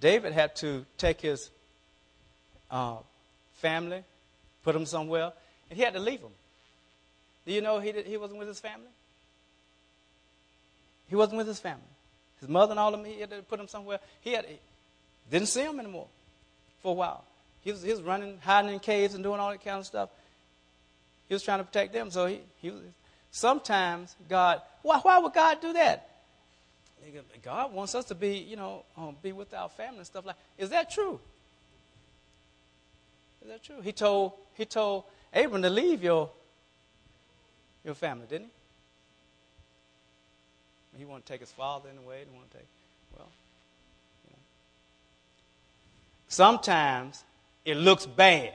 [0.00, 1.50] David had to take his
[2.70, 2.98] uh,
[3.54, 4.04] family,
[4.62, 5.32] put them somewhere,
[5.68, 6.30] and he had to leave them.
[7.44, 8.86] Do you know he, did, he wasn't with his family?
[11.08, 11.82] He wasn't with his family.
[12.38, 13.98] His mother and all of them, he had to put them somewhere.
[14.20, 14.46] He had,
[15.28, 16.06] didn't see them anymore
[16.84, 17.24] for a while.
[17.66, 20.08] He was, he was running, hiding in caves and doing all that kind of stuff.
[21.26, 22.12] He was trying to protect them.
[22.12, 22.80] So he, he was,
[23.32, 26.08] sometimes God, why, why would God do that?
[27.42, 30.36] God wants us to be, you know, um, be with our family and stuff like.
[30.58, 31.18] Is that true?
[33.42, 33.80] Is that true?
[33.82, 35.02] He told he told
[35.34, 36.30] Abram to leave your
[37.84, 38.48] your family, didn't
[40.92, 41.00] he?
[41.00, 42.18] He wanted to take his father in a way.
[42.18, 42.66] He didn't want to take.
[43.16, 43.28] Well,
[44.24, 44.38] you know.
[46.28, 47.24] sometimes
[47.66, 48.52] it looks bad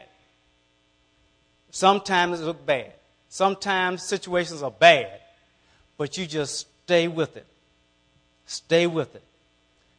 [1.71, 2.91] Sometimes it looks bad.
[3.29, 5.19] Sometimes situations are bad.
[5.97, 7.45] But you just stay with it.
[8.45, 9.23] Stay with it.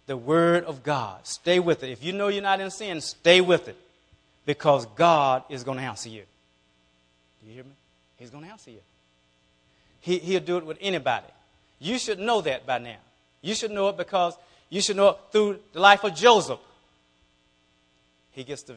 [0.07, 1.27] The Word of God.
[1.27, 1.91] Stay with it.
[1.91, 3.77] If you know you're not in sin, stay with it.
[4.45, 6.23] Because God is going to answer you.
[7.43, 7.71] Do you hear me?
[8.19, 8.81] He's going to answer you.
[10.01, 11.27] He, he'll do it with anybody.
[11.79, 12.97] You should know that by now.
[13.41, 14.37] You should know it because
[14.69, 16.59] you should know it through the life of Joseph.
[18.33, 18.75] He gets the,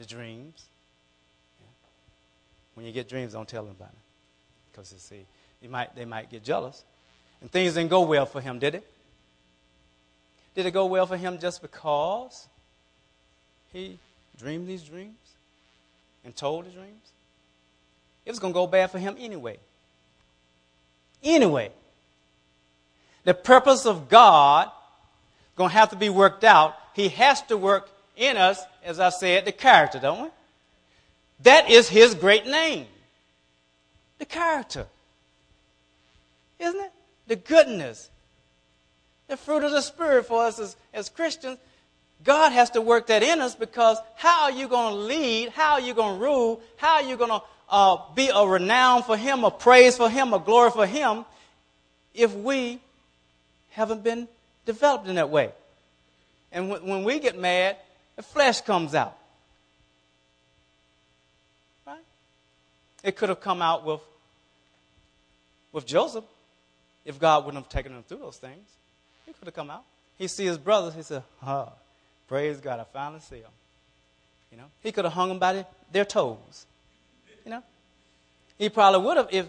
[0.00, 0.64] the dreams.
[2.74, 3.90] When you get dreams, don't tell anybody.
[4.72, 5.26] Because you see,
[5.60, 6.82] you might, they might get jealous.
[7.42, 8.90] And things didn't go well for him, did it?
[10.54, 12.48] Did it go well for him just because
[13.72, 13.98] he
[14.38, 15.18] dreamed these dreams
[16.24, 17.12] and told the dreams?
[18.24, 19.58] It was going to go bad for him anyway.
[21.22, 21.70] Anyway.
[23.24, 26.74] The purpose of God is going to have to be worked out.
[26.94, 30.28] He has to work in us, as I said, the character, don't we?
[31.42, 32.86] That is his great name.
[34.18, 34.86] The character.
[36.58, 36.92] Isn't it?
[37.26, 38.10] The goodness.
[39.28, 41.58] The fruit of the Spirit for us as, as Christians.
[42.22, 45.50] God has to work that in us because how are you going to lead?
[45.50, 46.60] How are you going to rule?
[46.76, 47.40] How are you going to
[47.70, 51.24] uh, be a renown for Him, a praise for Him, a glory for Him
[52.12, 52.78] if we
[53.70, 54.28] haven't been
[54.66, 55.50] developed in that way?
[56.52, 57.76] And when, when we get mad,
[58.20, 59.16] the flesh comes out.
[61.86, 62.04] Right?
[63.02, 64.00] It could have come out with,
[65.72, 66.24] with Joseph
[67.06, 68.68] if God wouldn't have taken him through those things.
[69.24, 69.84] He could have come out.
[70.18, 70.94] He see his brothers.
[70.94, 71.72] He said, oh,
[72.28, 73.54] praise God, I finally see him.
[74.52, 76.66] You know, he could have hung them by their toes.
[77.46, 77.62] You know,
[78.58, 79.46] he probably would have if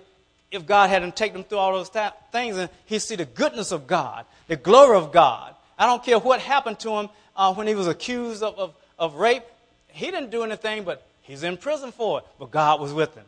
[0.49, 1.89] if God hadn't taken them through all those
[2.31, 5.55] things and he see the goodness of God, the glory of God.
[5.77, 9.15] I don't care what happened to him uh, when he was accused of, of, of
[9.15, 9.43] rape.
[9.89, 12.25] He didn't do anything, but he's in prison for it.
[12.39, 13.25] But God was with him,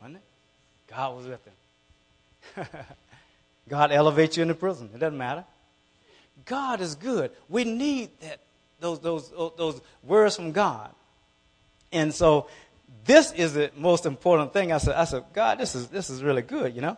[0.00, 0.22] wasn't it?
[0.88, 2.66] God was with him.
[3.68, 4.90] God elevates you in the prison.
[4.94, 5.44] It doesn't matter.
[6.44, 7.30] God is good.
[7.48, 8.38] We need that
[8.80, 10.90] those those those words from God.
[11.92, 12.48] And so
[13.04, 14.72] this is the most important thing.
[14.72, 16.96] I said, I said, God, this is this is really good, you know?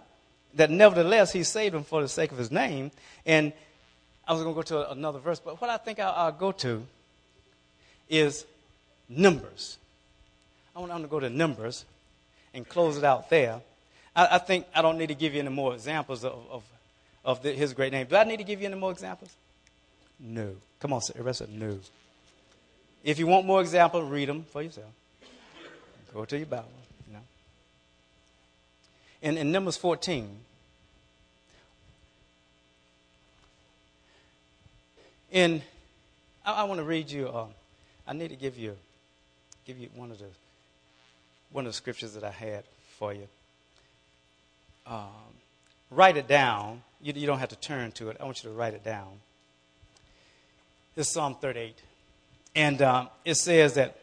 [0.55, 2.91] That nevertheless he saved him for the sake of his name.
[3.25, 3.53] And
[4.29, 6.53] I was going to go to another verse, but what I think I'll, I'll go
[6.53, 6.85] to
[8.11, 8.45] is
[9.09, 9.79] Numbers.
[10.77, 11.87] I want to go to Numbers
[12.53, 13.63] and close it out there.
[14.15, 16.63] I, I, think I don't need to give you any more examples of, of,
[17.25, 18.07] of the, his great name.
[18.07, 19.31] Do I need to give you any more examples?
[20.21, 20.55] No.
[20.81, 21.79] Come on, everybody say no.
[23.03, 24.93] If you want more examples, read them for yourself.
[26.13, 26.69] Go to your Bible.
[27.07, 27.21] You know.
[29.23, 30.29] In, in Numbers 14,
[35.31, 35.63] in
[36.45, 37.29] I, I want to read you.
[37.29, 37.47] Uh,
[38.07, 38.77] I need to give you
[39.67, 40.27] give you one of the
[41.53, 42.65] one of the scriptures that I had
[42.99, 43.29] for you.
[44.87, 45.07] Um,
[45.91, 46.83] write it down.
[47.03, 48.17] You, you don't have to turn to it.
[48.21, 49.09] I want you to write it down.
[50.97, 51.77] It's Psalm 38.
[52.57, 53.97] And um, it says that,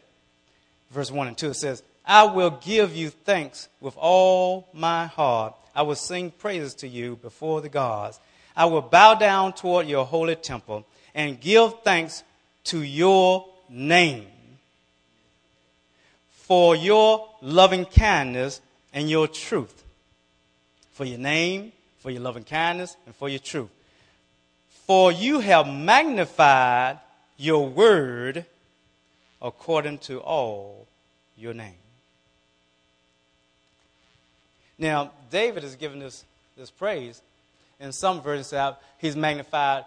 [0.90, 5.54] verse 1 and 2, it says, I will give you thanks with all my heart.
[5.74, 8.18] I will sing praises to you before the gods.
[8.56, 10.86] I will bow down toward your holy temple
[11.16, 12.22] and give thanks
[12.64, 14.26] to your name
[16.28, 18.60] for your loving kindness
[18.92, 19.82] and your truth.
[20.92, 23.70] For your name, for your loving kindness, and for your truth.
[24.86, 26.98] For you have magnified
[27.36, 28.44] your word
[29.42, 30.86] according to all
[31.36, 31.74] your name.
[34.78, 36.24] Now, David is giving this,
[36.56, 37.20] this praise.
[37.80, 38.54] In some versions,
[38.98, 39.84] he's magnified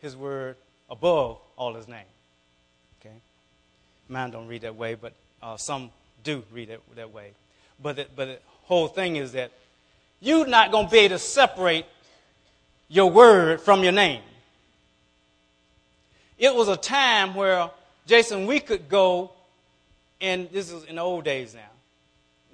[0.00, 0.56] his word
[0.90, 2.04] above all his name.
[3.00, 3.14] Okay?
[4.08, 5.90] Mine don't read that way, but uh, some
[6.24, 7.30] do read it that way.
[7.82, 9.50] But the, but the whole thing is that
[10.20, 11.86] you're not going to be able to separate
[12.88, 14.22] your word from your name.
[16.38, 17.70] It was a time where,
[18.06, 19.30] Jason, we could go,
[20.20, 21.60] and this is in the old days now,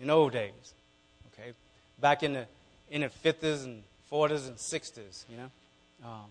[0.03, 0.53] in old days,
[1.33, 1.53] okay,
[2.01, 2.47] back in the
[2.91, 5.51] in the 50s and 40s and 60s, you know.
[6.05, 6.25] Um,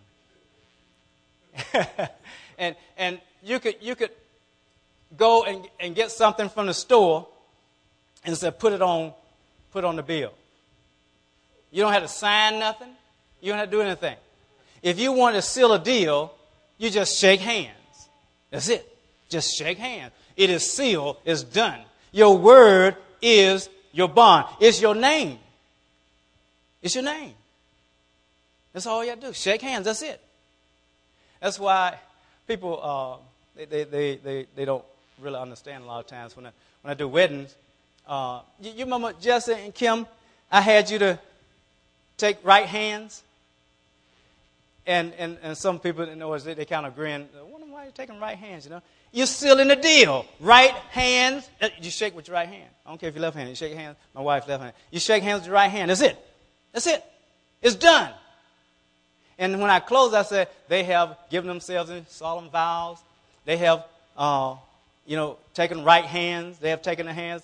[2.58, 4.12] and and you could you could
[5.18, 7.28] go and, and get something from the store
[8.24, 9.14] and say put it on
[9.72, 10.34] put on the bill.
[11.72, 12.90] You don't have to sign nothing.
[13.42, 14.16] You don't have to do anything.
[14.82, 16.34] If you want to seal a deal,
[16.78, 17.72] you just shake hands.
[18.52, 18.98] That's it.
[19.30, 20.14] Just shake hands.
[20.38, 21.18] It is sealed.
[21.26, 21.82] It's done.
[22.12, 24.46] Your word is your bond.
[24.60, 25.40] It's your name.
[26.82, 27.34] It's your name.
[28.74, 29.34] That's all you have to do.
[29.34, 29.86] Shake hands.
[29.86, 30.22] That's it.
[31.46, 31.96] That's why
[32.48, 33.18] people uh,
[33.56, 34.84] they, they, they, they, they don't
[35.22, 37.54] really understand a lot of times when I, when I do weddings.
[38.08, 40.08] Uh, you, you remember Jesse and Kim?
[40.52, 41.20] I had you to
[42.18, 43.22] take right hands.
[44.88, 47.30] And, and, and some people, in other words, they, they kind of grin.
[47.52, 48.82] Wonder why you're taking right hands, you know?
[49.12, 50.26] You're sealing the deal.
[50.40, 51.48] Right hands.
[51.62, 52.72] Uh, you shake with your right hand.
[52.88, 53.52] I don't care if you're left handed.
[53.52, 53.98] You shake hands.
[54.16, 54.74] My wife's left hand.
[54.90, 55.92] You shake hands with your right hand.
[55.92, 56.18] That's it.
[56.74, 57.04] That's it.
[57.62, 58.12] It's done.
[59.38, 62.98] And when I close, I said, they have given themselves in solemn vows.
[63.44, 63.86] They have,
[64.18, 64.56] uh,
[65.06, 66.58] you know, taken right hands.
[66.60, 67.44] They have taken the hands.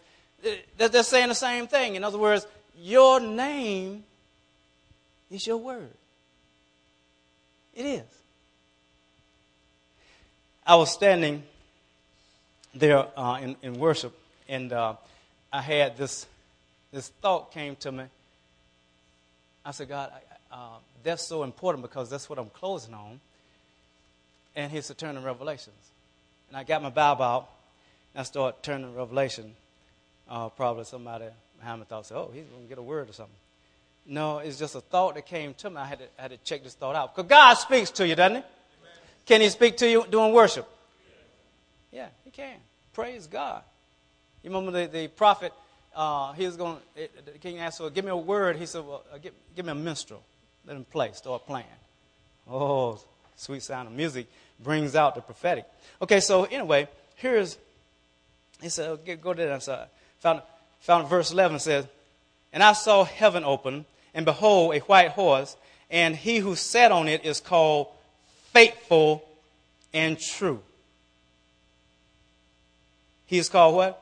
[0.78, 1.96] They're saying the same thing.
[1.96, 2.48] In other words,
[2.80, 4.04] your name
[5.30, 5.92] is your word.
[7.76, 8.04] It is.
[10.66, 11.44] I was standing
[12.74, 14.18] there uh, in, in worship,
[14.48, 14.96] and uh,
[15.52, 16.26] I had this
[16.92, 18.04] this thought came to me.
[19.66, 23.20] I said, God, I, uh, that's so important because that's what I'm closing on.
[24.56, 25.76] And He said, turn to Revelations.
[26.50, 27.50] And I got my Bible out,
[28.14, 29.54] and I started turning Revelation.
[30.30, 31.26] Uh, probably somebody
[31.60, 33.36] behind me thought, oh, he's going to get a word or something.
[34.06, 35.78] No, it's just a thought that came to me.
[35.78, 37.16] I had to, I had to check this thought out.
[37.16, 38.44] Because God speaks to you, doesn't He?
[39.26, 40.68] Can he speak to you during worship?
[41.92, 42.58] Yeah, he can.
[42.94, 43.62] Praise God.
[44.44, 45.54] You remember the, the prophet,
[45.96, 48.56] uh, he was going, the king asked, well, give me a word.
[48.58, 50.24] He said, well, uh, give, give me a minstrel.
[50.66, 51.66] Let him play, start playing.
[52.50, 53.00] Oh,
[53.36, 54.28] sweet sound of music
[54.64, 55.66] brings out the prophetic.
[56.02, 57.58] Okay, so anyway, here's,
[58.62, 59.88] he said, okay, go to that side.
[60.20, 60.42] Found,
[60.82, 61.86] found verse 11 says,
[62.54, 65.56] And I saw heaven open, and behold, a white horse,
[65.90, 67.88] and he who sat on it is called
[68.54, 69.24] faithful
[69.94, 70.62] and true.
[73.26, 74.02] He is called what?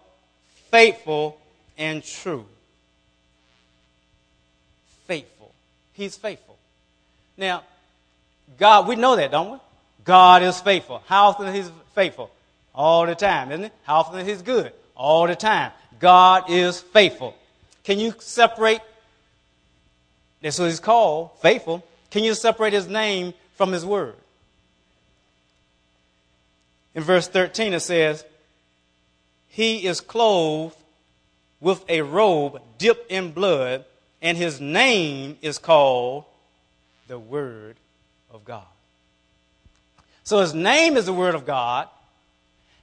[0.71, 1.39] Faithful
[1.77, 2.45] and true.
[5.05, 5.51] Faithful.
[5.93, 6.48] He's faithful.
[7.39, 7.63] Now,
[8.57, 9.57] God, we know that, don't we?
[10.03, 11.01] God is faithful.
[11.07, 12.29] How often is He faithful?
[12.75, 13.73] All the time, isn't it?
[13.83, 14.73] How often is He good?
[14.93, 15.71] All the time.
[15.99, 17.33] God is faithful.
[17.85, 18.81] Can you separate?
[20.41, 21.83] That's what He's called, faithful.
[22.11, 24.15] Can you separate His name from His word?
[26.93, 28.25] In verse 13, it says,
[29.47, 30.75] He is clothed
[31.61, 33.85] with a robe dipped in blood,
[34.21, 36.25] and His name is called
[37.09, 37.75] the Word
[38.31, 38.63] of God.
[40.23, 41.89] So His name is the Word of God.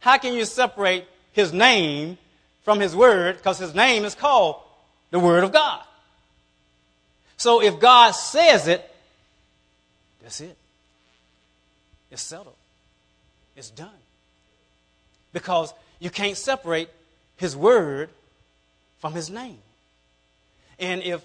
[0.01, 2.18] How can you separate His name
[2.64, 3.37] from His Word?
[3.39, 4.57] Because His name is called
[5.11, 5.83] the Word of God.
[7.39, 8.85] So if God says it,
[10.22, 10.57] that's it.
[12.11, 12.57] It's settled.
[13.57, 13.89] It's done.
[15.33, 16.89] Because you can't separate
[17.37, 18.11] His Word
[18.99, 19.59] from His name.
[20.81, 21.24] And if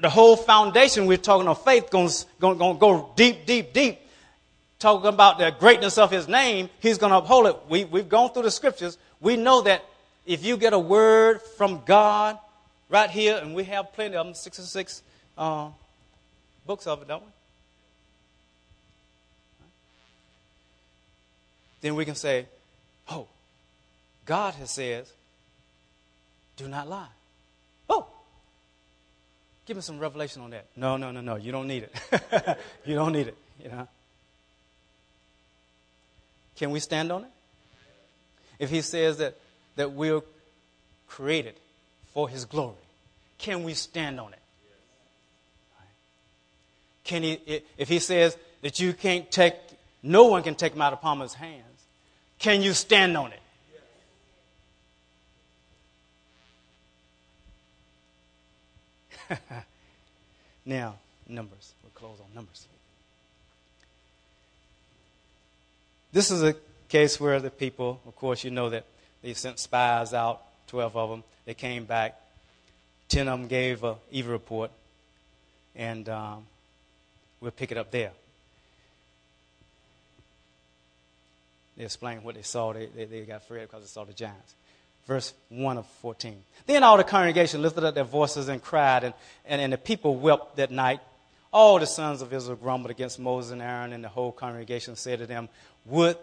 [0.00, 3.98] the whole foundation we're talking of faith going to go deep, deep, deep,
[4.78, 7.56] talking about the greatness of His name, He's going to uphold it.
[7.68, 8.98] We, we've gone through the scriptures.
[9.20, 9.84] We know that
[10.26, 12.38] if you get a word from God
[12.88, 15.02] right here, and we have plenty of them, 66
[15.36, 15.68] uh,
[16.66, 17.30] books of it, don't we?
[21.80, 22.46] then we can say,
[23.08, 23.26] oh,
[24.26, 25.06] God has said,
[26.56, 27.06] do not lie.
[29.66, 30.66] Give me some revelation on that.
[30.76, 31.36] No, no, no, no.
[31.36, 32.58] You don't need it.
[32.84, 33.36] you don't need it.
[33.62, 33.88] You know.
[36.56, 37.30] Can we stand on it?
[38.58, 39.36] If He says that
[39.76, 40.20] that we're
[41.08, 41.54] created
[42.12, 42.74] for His glory,
[43.38, 44.38] can we stand on it?
[47.04, 47.62] Can He?
[47.78, 49.54] If He says that you can't take,
[50.02, 51.64] no one can take Him out of Palmer's hands.
[52.38, 53.40] Can you stand on it?
[60.64, 60.96] now,
[61.28, 61.72] numbers.
[61.82, 62.66] We'll close on numbers.
[66.12, 66.56] This is a
[66.88, 68.84] case where the people, of course, you know that
[69.22, 71.24] they sent spies out, 12 of them.
[71.44, 72.20] They came back.
[73.08, 74.70] 10 of them gave an evil report.
[75.76, 76.46] And um,
[77.40, 78.10] we'll pick it up there.
[81.76, 82.72] They explained what they saw.
[82.72, 84.54] They, they, they got afraid because they saw the giants.
[85.06, 86.36] Verse 1 of 14.
[86.66, 89.14] Then all the congregation lifted up their voices and cried, and,
[89.46, 91.00] and, and the people wept that night.
[91.52, 95.18] All the sons of Israel grumbled against Moses and Aaron, and the whole congregation said
[95.18, 95.48] to them,
[95.86, 96.16] Would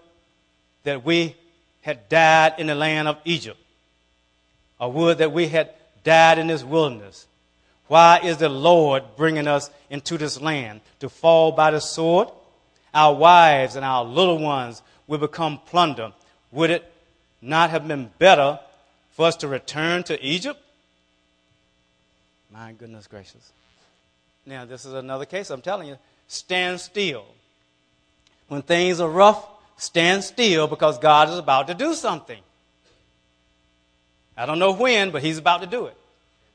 [0.84, 1.36] that we
[1.82, 3.59] had died in the land of Egypt,
[4.80, 5.71] or would that we had
[6.07, 7.28] died in this wilderness.
[7.88, 12.30] Why is the Lord bringing us into this land to fall by the sword?
[12.93, 16.13] Our wives and our little ones will become plunder.
[16.53, 16.91] Would it
[17.41, 18.59] not have been better
[19.18, 20.61] for us to return to Egypt?
[22.53, 23.51] My goodness gracious.
[24.45, 25.49] Now, this is another case.
[25.49, 25.97] I'm telling you,
[26.28, 27.26] stand still.
[28.47, 29.43] When things are rough,
[29.78, 32.39] stand still because God is about to do something.
[34.38, 35.97] I don't know when, but He's about to do it.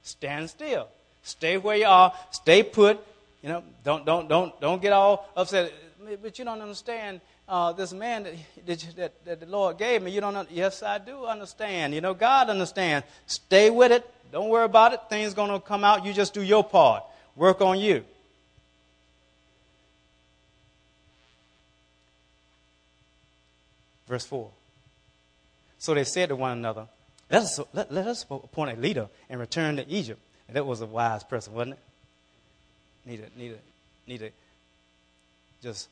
[0.05, 0.87] Stand still.
[1.25, 2.15] Stay where you are.
[2.31, 3.05] Stay put.
[3.43, 5.73] You know, don't don't don't don't get all upset.
[6.23, 8.23] But you don't understand uh, this man
[8.67, 10.47] that, that, that, the Lord gave me, you don't know.
[10.51, 11.95] Yes, I do understand.
[11.95, 13.07] You know, God understands.
[13.27, 14.09] Stay with it.
[14.31, 15.01] Don't worry about it.
[15.11, 16.05] Things going to come out.
[16.05, 17.05] You just do your part.
[17.37, 18.05] Work on you.
[24.09, 24.49] Verse 4.
[25.79, 26.87] So they said to one another,
[27.31, 30.21] let us, let, let us appoint a leader and return to Egypt.
[30.47, 33.11] And that was a wise person, wasn't it?
[33.11, 33.59] Need to, need to,
[34.07, 34.31] need to
[35.63, 35.89] just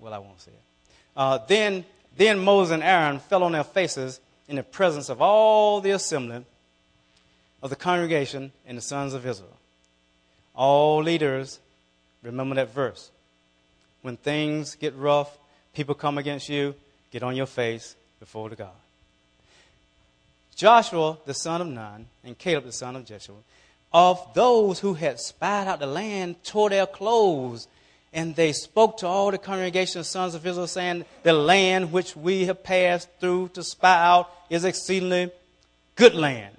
[0.00, 0.92] well, I won't say it.
[1.16, 1.84] Uh, then,
[2.16, 6.44] then Moses and Aaron fell on their faces in the presence of all the assembly
[7.62, 9.56] of the congregation and the sons of Israel.
[10.54, 11.58] All leaders,
[12.22, 13.10] remember that verse.
[14.02, 15.36] When things get rough,
[15.74, 16.74] people come against you,
[17.10, 18.70] get on your face before the God.
[20.54, 23.36] Joshua, the son of Nun, and Caleb, the son of Jeshua,
[23.92, 27.68] of those who had spied out the land, tore their clothes
[28.12, 32.16] And they spoke to all the congregation of sons of Israel, saying, The land which
[32.16, 35.30] we have passed through to spy out is exceedingly
[35.94, 36.54] good land.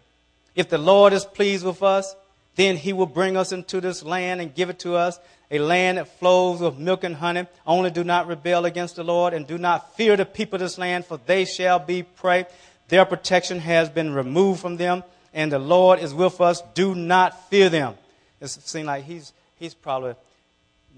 [0.55, 2.15] If the Lord is pleased with us,
[2.55, 5.19] then he will bring us into this land and give it to us,
[5.49, 7.47] a land that flows with milk and honey.
[7.65, 10.77] Only do not rebel against the Lord and do not fear the people of this
[10.77, 12.45] land, for they shall be prey.
[12.89, 16.61] Their protection has been removed from them, and the Lord is with us.
[16.73, 17.95] Do not fear them.
[18.41, 20.15] It seems like he's, he's probably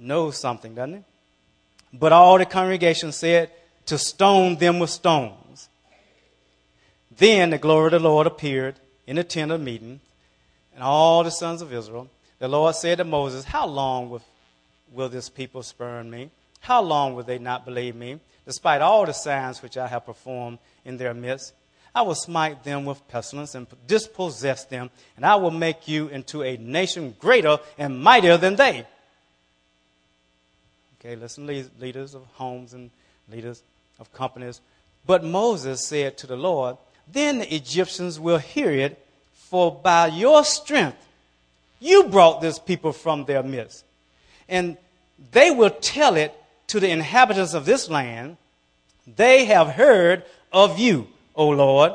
[0.02, 1.04] knows something, doesn't he?
[1.94, 3.50] But all the congregation said
[3.86, 5.70] to stone them with stones.
[7.16, 8.76] Then the glory of the Lord appeared
[9.06, 10.00] in the tent of meeting,
[10.74, 12.10] and all the sons of Israel.
[12.40, 14.22] The Lord said to Moses, How long will,
[14.92, 16.32] will this people spurn me?
[16.62, 20.60] How long will they not believe me, despite all the signs which I have performed
[20.86, 21.54] in their midst?
[21.94, 26.42] I will smite them with pestilence and dispossess them, and I will make you into
[26.42, 28.86] a nation greater and mightier than they.
[31.04, 31.48] Okay, listen,
[31.80, 32.92] leaders of homes and
[33.28, 33.64] leaders
[34.00, 34.62] of companies.
[35.08, 36.78] But Moses said to the Lord,
[37.12, 41.04] Then the Egyptians will hear it, for by your strength
[41.80, 43.84] you brought this people from their midst.
[44.48, 44.78] And
[45.32, 46.36] they will tell it
[46.68, 48.38] to the inhabitants of this land.
[49.16, 50.24] They have heard
[50.54, 51.94] of you, O Lord,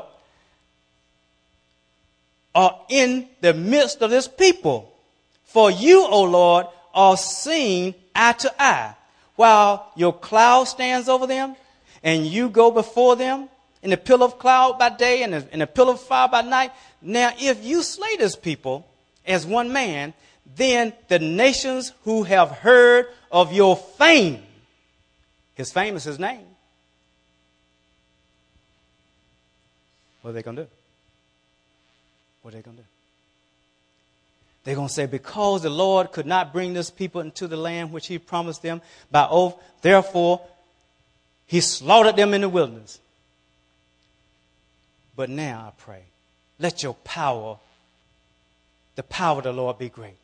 [2.53, 4.93] are in the midst of this people.
[5.45, 8.95] For you, O Lord, are seen eye to eye
[9.37, 11.55] while your cloud stands over them
[12.03, 13.47] and you go before them
[13.81, 16.71] in a pillar of cloud by day and in a pillar of fire by night.
[17.01, 18.85] Now, if you slay this people
[19.25, 20.13] as one man,
[20.55, 24.43] then the nations who have heard of your fame,
[25.55, 26.45] his fame is his name,
[30.21, 30.69] what are they going to do?
[32.41, 32.86] What are they going to do?
[34.67, 37.93] They're going to say, because the Lord could not bring this people into the land
[37.93, 40.41] which he promised them by oath, therefore
[41.45, 42.99] he slaughtered them in the wilderness.
[45.15, 46.01] But now I pray,
[46.59, 47.59] let your power,
[48.95, 50.17] the power of the Lord, be great.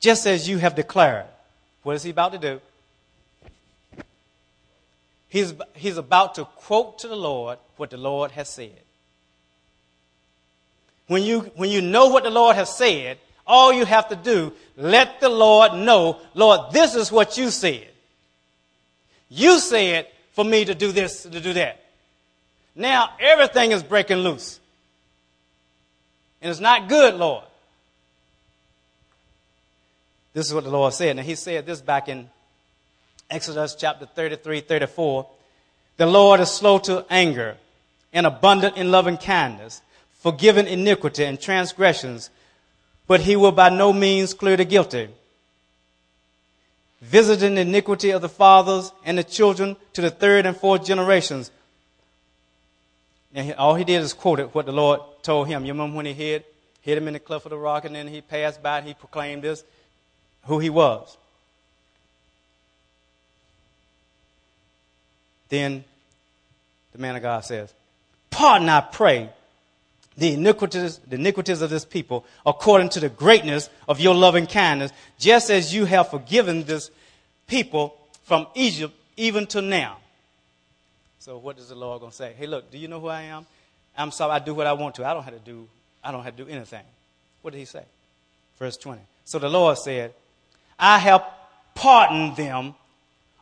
[0.00, 1.26] Just as you have declared.
[1.84, 2.60] What is he about to do?
[5.28, 8.82] He's, he's about to quote to the Lord what the Lord has said.
[11.06, 14.52] When you, when you know what the Lord has said, all you have to do,
[14.76, 17.88] let the Lord know, Lord, this is what you said.
[19.28, 21.82] You said for me to do this, to do that.
[22.74, 24.60] Now everything is breaking loose.
[26.40, 27.44] And it's not good, Lord.
[30.34, 31.16] This is what the Lord said.
[31.16, 32.28] Now he said this back in
[33.30, 35.26] Exodus chapter 33, 34.
[35.98, 37.56] The Lord is slow to anger
[38.12, 39.82] and abundant in loving kindness,
[40.20, 42.30] forgiving iniquity and transgressions
[43.12, 45.06] but he will by no means clear the guilty,
[47.02, 51.50] visiting the iniquity of the fathers and the children to the third and fourth generations.
[53.34, 55.66] And all he did is quoted what the Lord told him.
[55.66, 56.44] You remember when he hid,
[56.80, 58.94] hid him in the cleft of the rock, and then he passed by and he
[58.94, 59.62] proclaimed this,
[60.44, 61.14] who he was.
[65.50, 65.84] Then
[66.92, 67.74] the man of God says,
[68.30, 69.28] Pardon, I pray,
[70.16, 74.92] the iniquities, the iniquities of this people according to the greatness of your loving kindness,
[75.18, 76.90] just as you have forgiven this
[77.46, 79.98] people from Egypt even to now.
[81.18, 82.34] So what is the Lord going to say?
[82.36, 83.46] Hey, look, do you know who I am?
[83.96, 85.06] I'm sorry, I do what I want to.
[85.06, 85.68] I don't have to do,
[86.02, 86.82] I don't have to do anything.
[87.42, 87.84] What did he say?
[88.58, 89.00] Verse 20.
[89.24, 90.14] So the Lord said,
[90.78, 91.24] I have
[91.74, 92.74] pardoned them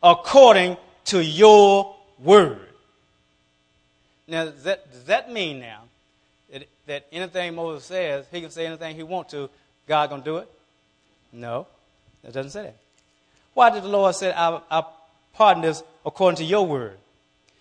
[0.02, 2.58] according to your word.
[4.28, 5.82] Now, does that, does that mean now
[6.86, 9.48] that anything Moses says, he can say anything he wants to,
[9.86, 10.50] God going to do it?
[11.32, 11.66] No,
[12.24, 12.76] it doesn't say that.
[13.54, 14.84] Why did the Lord say, I, I
[15.34, 16.96] pardon this according to your word?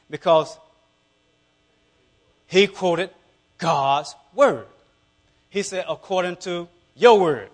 [0.10, 0.58] Because
[2.48, 3.12] he quoted
[3.58, 4.66] God's word.
[5.50, 7.50] He said, according to your word.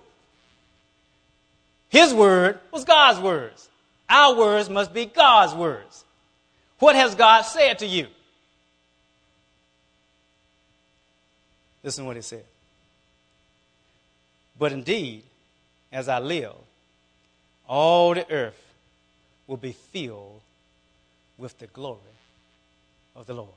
[1.89, 3.69] His word was God's words.
[4.09, 6.03] Our words must be God's words.
[6.79, 8.07] What has God said to you?
[11.85, 12.43] Listen to what he said.
[14.57, 15.21] But indeed,
[15.91, 16.53] as I live,
[17.67, 18.59] all the earth
[19.45, 20.41] will be filled
[21.37, 21.99] with the glory
[23.15, 23.49] of the Lord.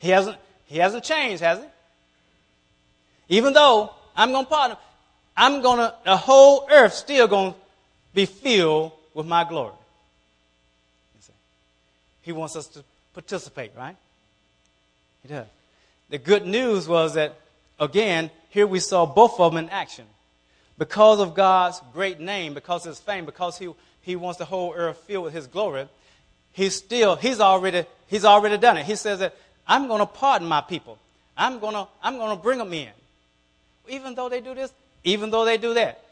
[0.00, 0.36] He hasn't,
[0.66, 3.36] he hasn't changed, has he?
[3.36, 4.76] Even though I'm going to partner,
[5.36, 7.58] I'm going to, the whole earth still going to
[8.12, 9.72] be filled with my glory.
[12.22, 12.82] He wants us to
[13.14, 13.94] participate, right?
[15.22, 15.46] He does.
[16.10, 17.38] The good news was that,
[17.80, 20.06] again, here we saw both of them in action.
[20.78, 24.74] because of God's great name, because of his fame, because he, he wants the whole
[24.74, 25.88] earth filled with his glory,
[26.52, 28.86] he's still, he's already, he's already done it.
[28.86, 29.34] He says that
[29.66, 30.98] I'm going to pardon my people.
[31.36, 32.90] I'm going to, I'm going to bring them in.
[33.88, 34.72] Even though they do this,
[35.04, 36.02] even though they do that.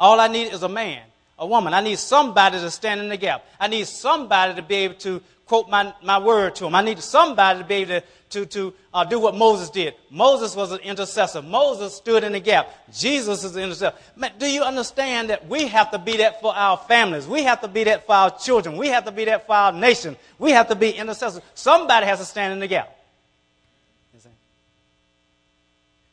[0.00, 1.02] All I need is a man,
[1.38, 1.74] a woman.
[1.74, 3.44] I need somebody to stand in the gap.
[3.58, 6.74] I need somebody to be able to quote my, my word to them.
[6.74, 9.94] I need somebody to be able to, to, to uh, do what Moses did.
[10.10, 11.42] Moses was an intercessor.
[11.42, 12.70] Moses stood in the gap.
[12.92, 13.96] Jesus is an intercessor.
[14.16, 17.26] Man, do you understand that we have to be that for our families?
[17.26, 18.76] We have to be that for our children.
[18.76, 20.16] We have to be that for our nation.
[20.38, 21.42] We have to be intercessors.
[21.54, 22.96] Somebody has to stand in the gap.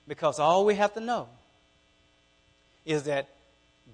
[0.05, 1.27] Because all we have to know
[2.83, 3.29] is that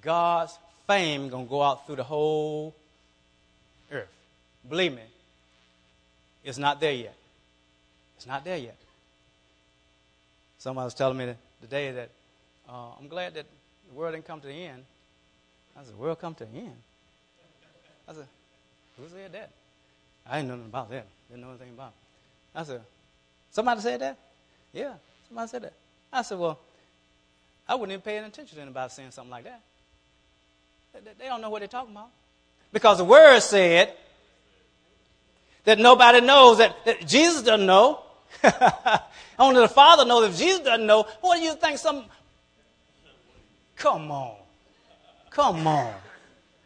[0.01, 0.57] God's
[0.88, 2.75] fame going to go out through the whole
[3.91, 4.07] earth.
[4.67, 5.01] Believe me,
[6.43, 7.15] it's not there yet.
[8.17, 8.77] It's not there yet.
[10.59, 12.09] Somebody was telling me today that
[12.67, 13.45] uh, I'm glad that
[13.89, 14.83] the world didn't come to the end.
[15.77, 16.75] I said, the world come to the end?
[18.07, 18.27] I said,
[18.97, 19.49] who said that?
[20.27, 21.05] I didn't know nothing about that.
[21.29, 22.59] Didn't know anything about it.
[22.59, 22.81] I said,
[23.51, 24.17] somebody said that?
[24.73, 24.93] Yeah,
[25.27, 25.73] somebody said that.
[26.11, 26.59] I said, well,
[27.67, 29.61] I wouldn't even pay any attention to anybody saying something like that.
[31.17, 32.09] They don't know what they're talking about.
[32.71, 33.93] Because the word said
[35.65, 38.01] that nobody knows, that, that Jesus doesn't know.
[39.39, 40.29] Only the Father knows.
[40.29, 42.05] If Jesus doesn't know, what do you think some.
[43.75, 44.35] Come on.
[45.29, 45.93] Come on.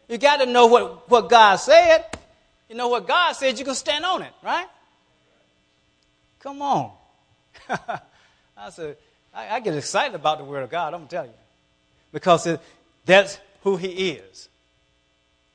[0.08, 2.04] You got to know what, what God said.
[2.68, 4.66] You know what God said, you can stand on it, right?
[6.38, 6.92] Come on.
[7.68, 8.96] I said,
[9.34, 11.32] I, get excited about the Word of God, I'm going to tell you.
[12.12, 12.60] Because it,
[13.04, 14.48] that's who He is.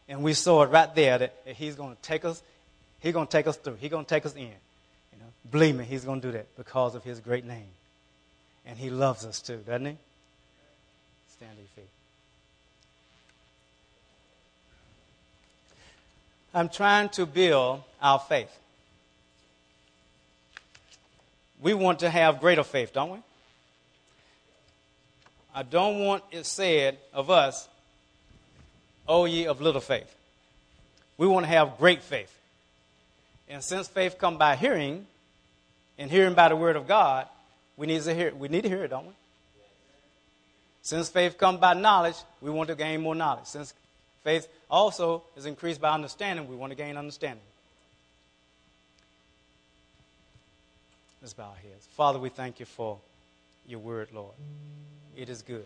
[0.07, 2.41] And we saw it right there that, He's going to take us
[3.05, 3.75] He's going to take us through.
[3.79, 4.41] He's going to take us in.
[4.41, 7.67] You know, believe me, He's going to do that because of His great name.
[8.65, 9.97] And He loves us too, doesn't He?
[11.29, 11.89] Stand to your feet.
[16.51, 18.49] I'm trying to build our faith.
[21.61, 23.19] We want to have greater faith, don't we?
[25.53, 27.67] I don't want it said of us,
[29.07, 30.13] O ye of little faith.
[31.17, 32.31] We want to have great faith.
[33.47, 35.05] And since faith come by hearing,
[35.97, 37.27] and hearing by the word of God,
[37.77, 38.33] we need to hear.
[38.33, 39.13] We need to hear it, don't we?
[40.81, 43.45] Since faith come by knowledge, we want to gain more knowledge.
[43.45, 43.73] Since
[44.23, 47.43] faith also is increased by understanding, we want to gain understanding.
[51.21, 51.87] Let's bow our heads.
[51.95, 52.99] Father, we thank you for
[53.67, 54.35] your word, Lord.
[55.17, 55.65] It is good.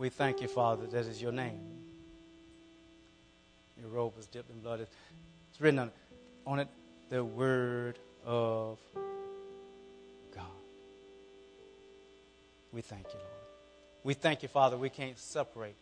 [0.00, 1.60] We thank you, Father, that is your name.
[3.78, 4.80] Your robe was dipped in blood.
[4.80, 5.90] It's written on,
[6.46, 6.68] on it
[7.10, 8.78] the word of
[10.34, 10.46] God.
[12.72, 13.26] We thank you, Lord.
[14.02, 14.78] We thank you, Father.
[14.78, 15.76] We can't separate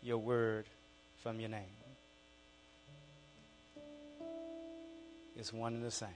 [0.00, 0.66] your word
[1.24, 1.62] from your name.
[5.36, 6.08] It's one and the same.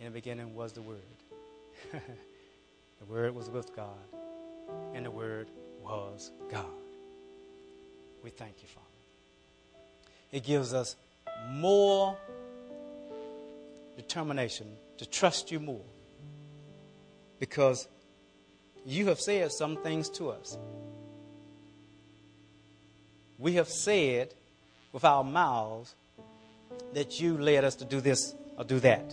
[0.00, 0.98] In the beginning was the Word.
[1.92, 3.94] the Word was with God,
[4.94, 5.48] and the Word
[5.82, 6.64] was God.
[8.22, 8.86] We thank you, Father.
[10.32, 10.96] It gives us
[11.50, 12.16] more
[13.96, 14.66] determination
[14.98, 15.84] to trust you more
[17.38, 17.86] because
[18.84, 20.56] you have said some things to us.
[23.38, 24.32] We have said
[24.92, 25.94] with our mouths
[26.94, 29.04] that you led us to do this or do that.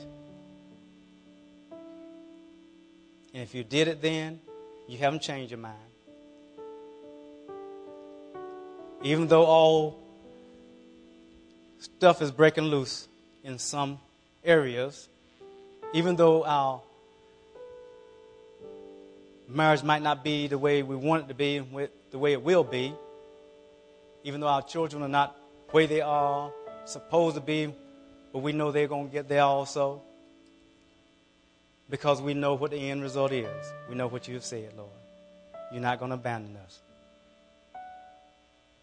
[3.34, 4.39] And if you did it then,
[4.88, 5.77] you haven't changed your mind.
[9.01, 9.99] Even though all
[11.79, 13.07] stuff is breaking loose
[13.43, 13.99] in some
[14.43, 15.09] areas,
[15.93, 16.81] even though our
[19.47, 21.59] marriage might not be the way we want it to be,
[22.11, 22.93] the way it will be,
[24.23, 25.36] even though our children are not
[25.69, 26.51] the way they are
[26.86, 27.73] supposed to be,
[28.31, 30.01] but we know they're going to get there also
[31.93, 33.71] because we know what the end result is.
[33.87, 34.89] We know what you have said, Lord.
[35.71, 36.79] You're not going to abandon us.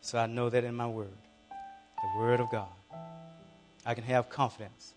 [0.01, 1.09] So I know that in my word,
[1.51, 2.69] the word of God,
[3.85, 4.95] I can have confidence.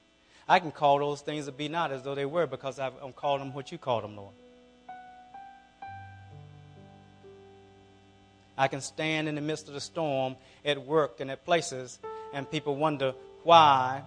[0.48, 3.40] I can call those things that be not as though they were because I'm calling
[3.40, 4.36] them what you call them, Lord.
[8.56, 11.98] I can stand in the midst of the storm at work and at places,
[12.32, 14.04] and people wonder why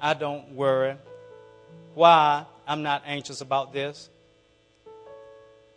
[0.00, 0.94] I don't worry,
[1.94, 4.08] why I'm not anxious about this.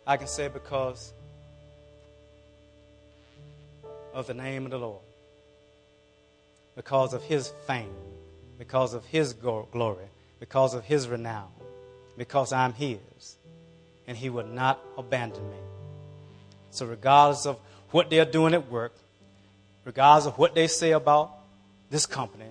[0.06, 1.12] I can say because
[4.12, 5.02] of the name of the Lord,
[6.76, 7.94] because of his fame,
[8.58, 10.06] because of his glory,
[10.40, 11.48] because of his renown.
[12.16, 13.36] because I'm His,
[14.06, 15.56] and He will not abandon me.
[16.70, 17.58] So, regardless of
[17.90, 18.94] what they're doing at work,
[19.84, 21.30] regardless of what they say about
[21.90, 22.46] this company,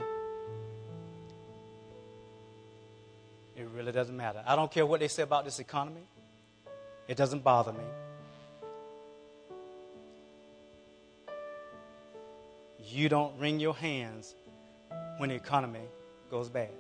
[3.92, 4.42] it doesn't matter.
[4.48, 6.02] I don't care what they say about this economy,
[7.08, 7.84] it doesn't bother me.
[12.88, 14.34] You don't wring your hands
[15.18, 15.82] when the economy
[16.30, 16.72] goes bad.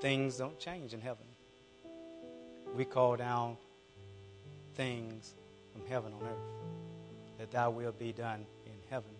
[0.00, 1.24] Things don't change in heaven.
[2.76, 3.56] We call down
[4.74, 5.34] things
[5.72, 7.38] from heaven on earth.
[7.38, 9.10] That thy will be done in heaven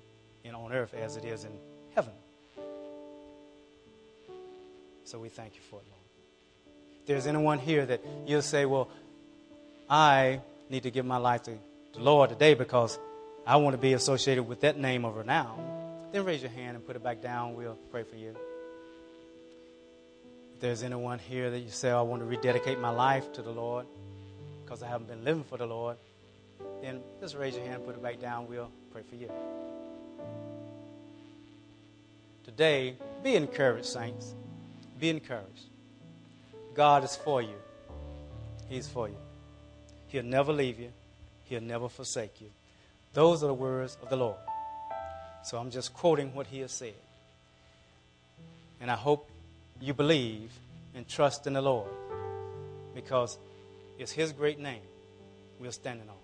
[0.44, 1.52] and on earth as it is in
[1.94, 2.12] heaven.
[5.06, 6.02] So we thank you for it, Lord.
[7.00, 8.88] If there's anyone here that you'll say, Well,
[9.88, 11.52] I need to give my life to
[11.92, 12.98] the Lord today because
[13.46, 15.60] I want to be associated with that name of renown,
[16.10, 17.54] then raise your hand and put it back down.
[17.54, 18.36] We'll pray for you.
[20.54, 23.52] If there's anyone here that you say, I want to rededicate my life to the
[23.52, 23.86] Lord
[24.64, 25.98] because I haven't been living for the Lord,
[26.82, 28.48] then just raise your hand, and put it back down.
[28.48, 29.30] We'll pray for you.
[32.44, 34.34] Today, be encouraged, saints.
[34.98, 35.66] Be encouraged.
[36.74, 37.56] God is for you.
[38.68, 39.16] He's for you.
[40.08, 40.90] He'll never leave you.
[41.44, 42.48] He'll never forsake you.
[43.12, 44.36] Those are the words of the Lord.
[45.44, 46.94] So I'm just quoting what he has said.
[48.80, 49.30] And I hope
[49.80, 50.50] you believe
[50.94, 51.90] and trust in the Lord
[52.94, 53.38] because
[53.98, 54.80] it's his great name
[55.60, 56.15] we're standing on.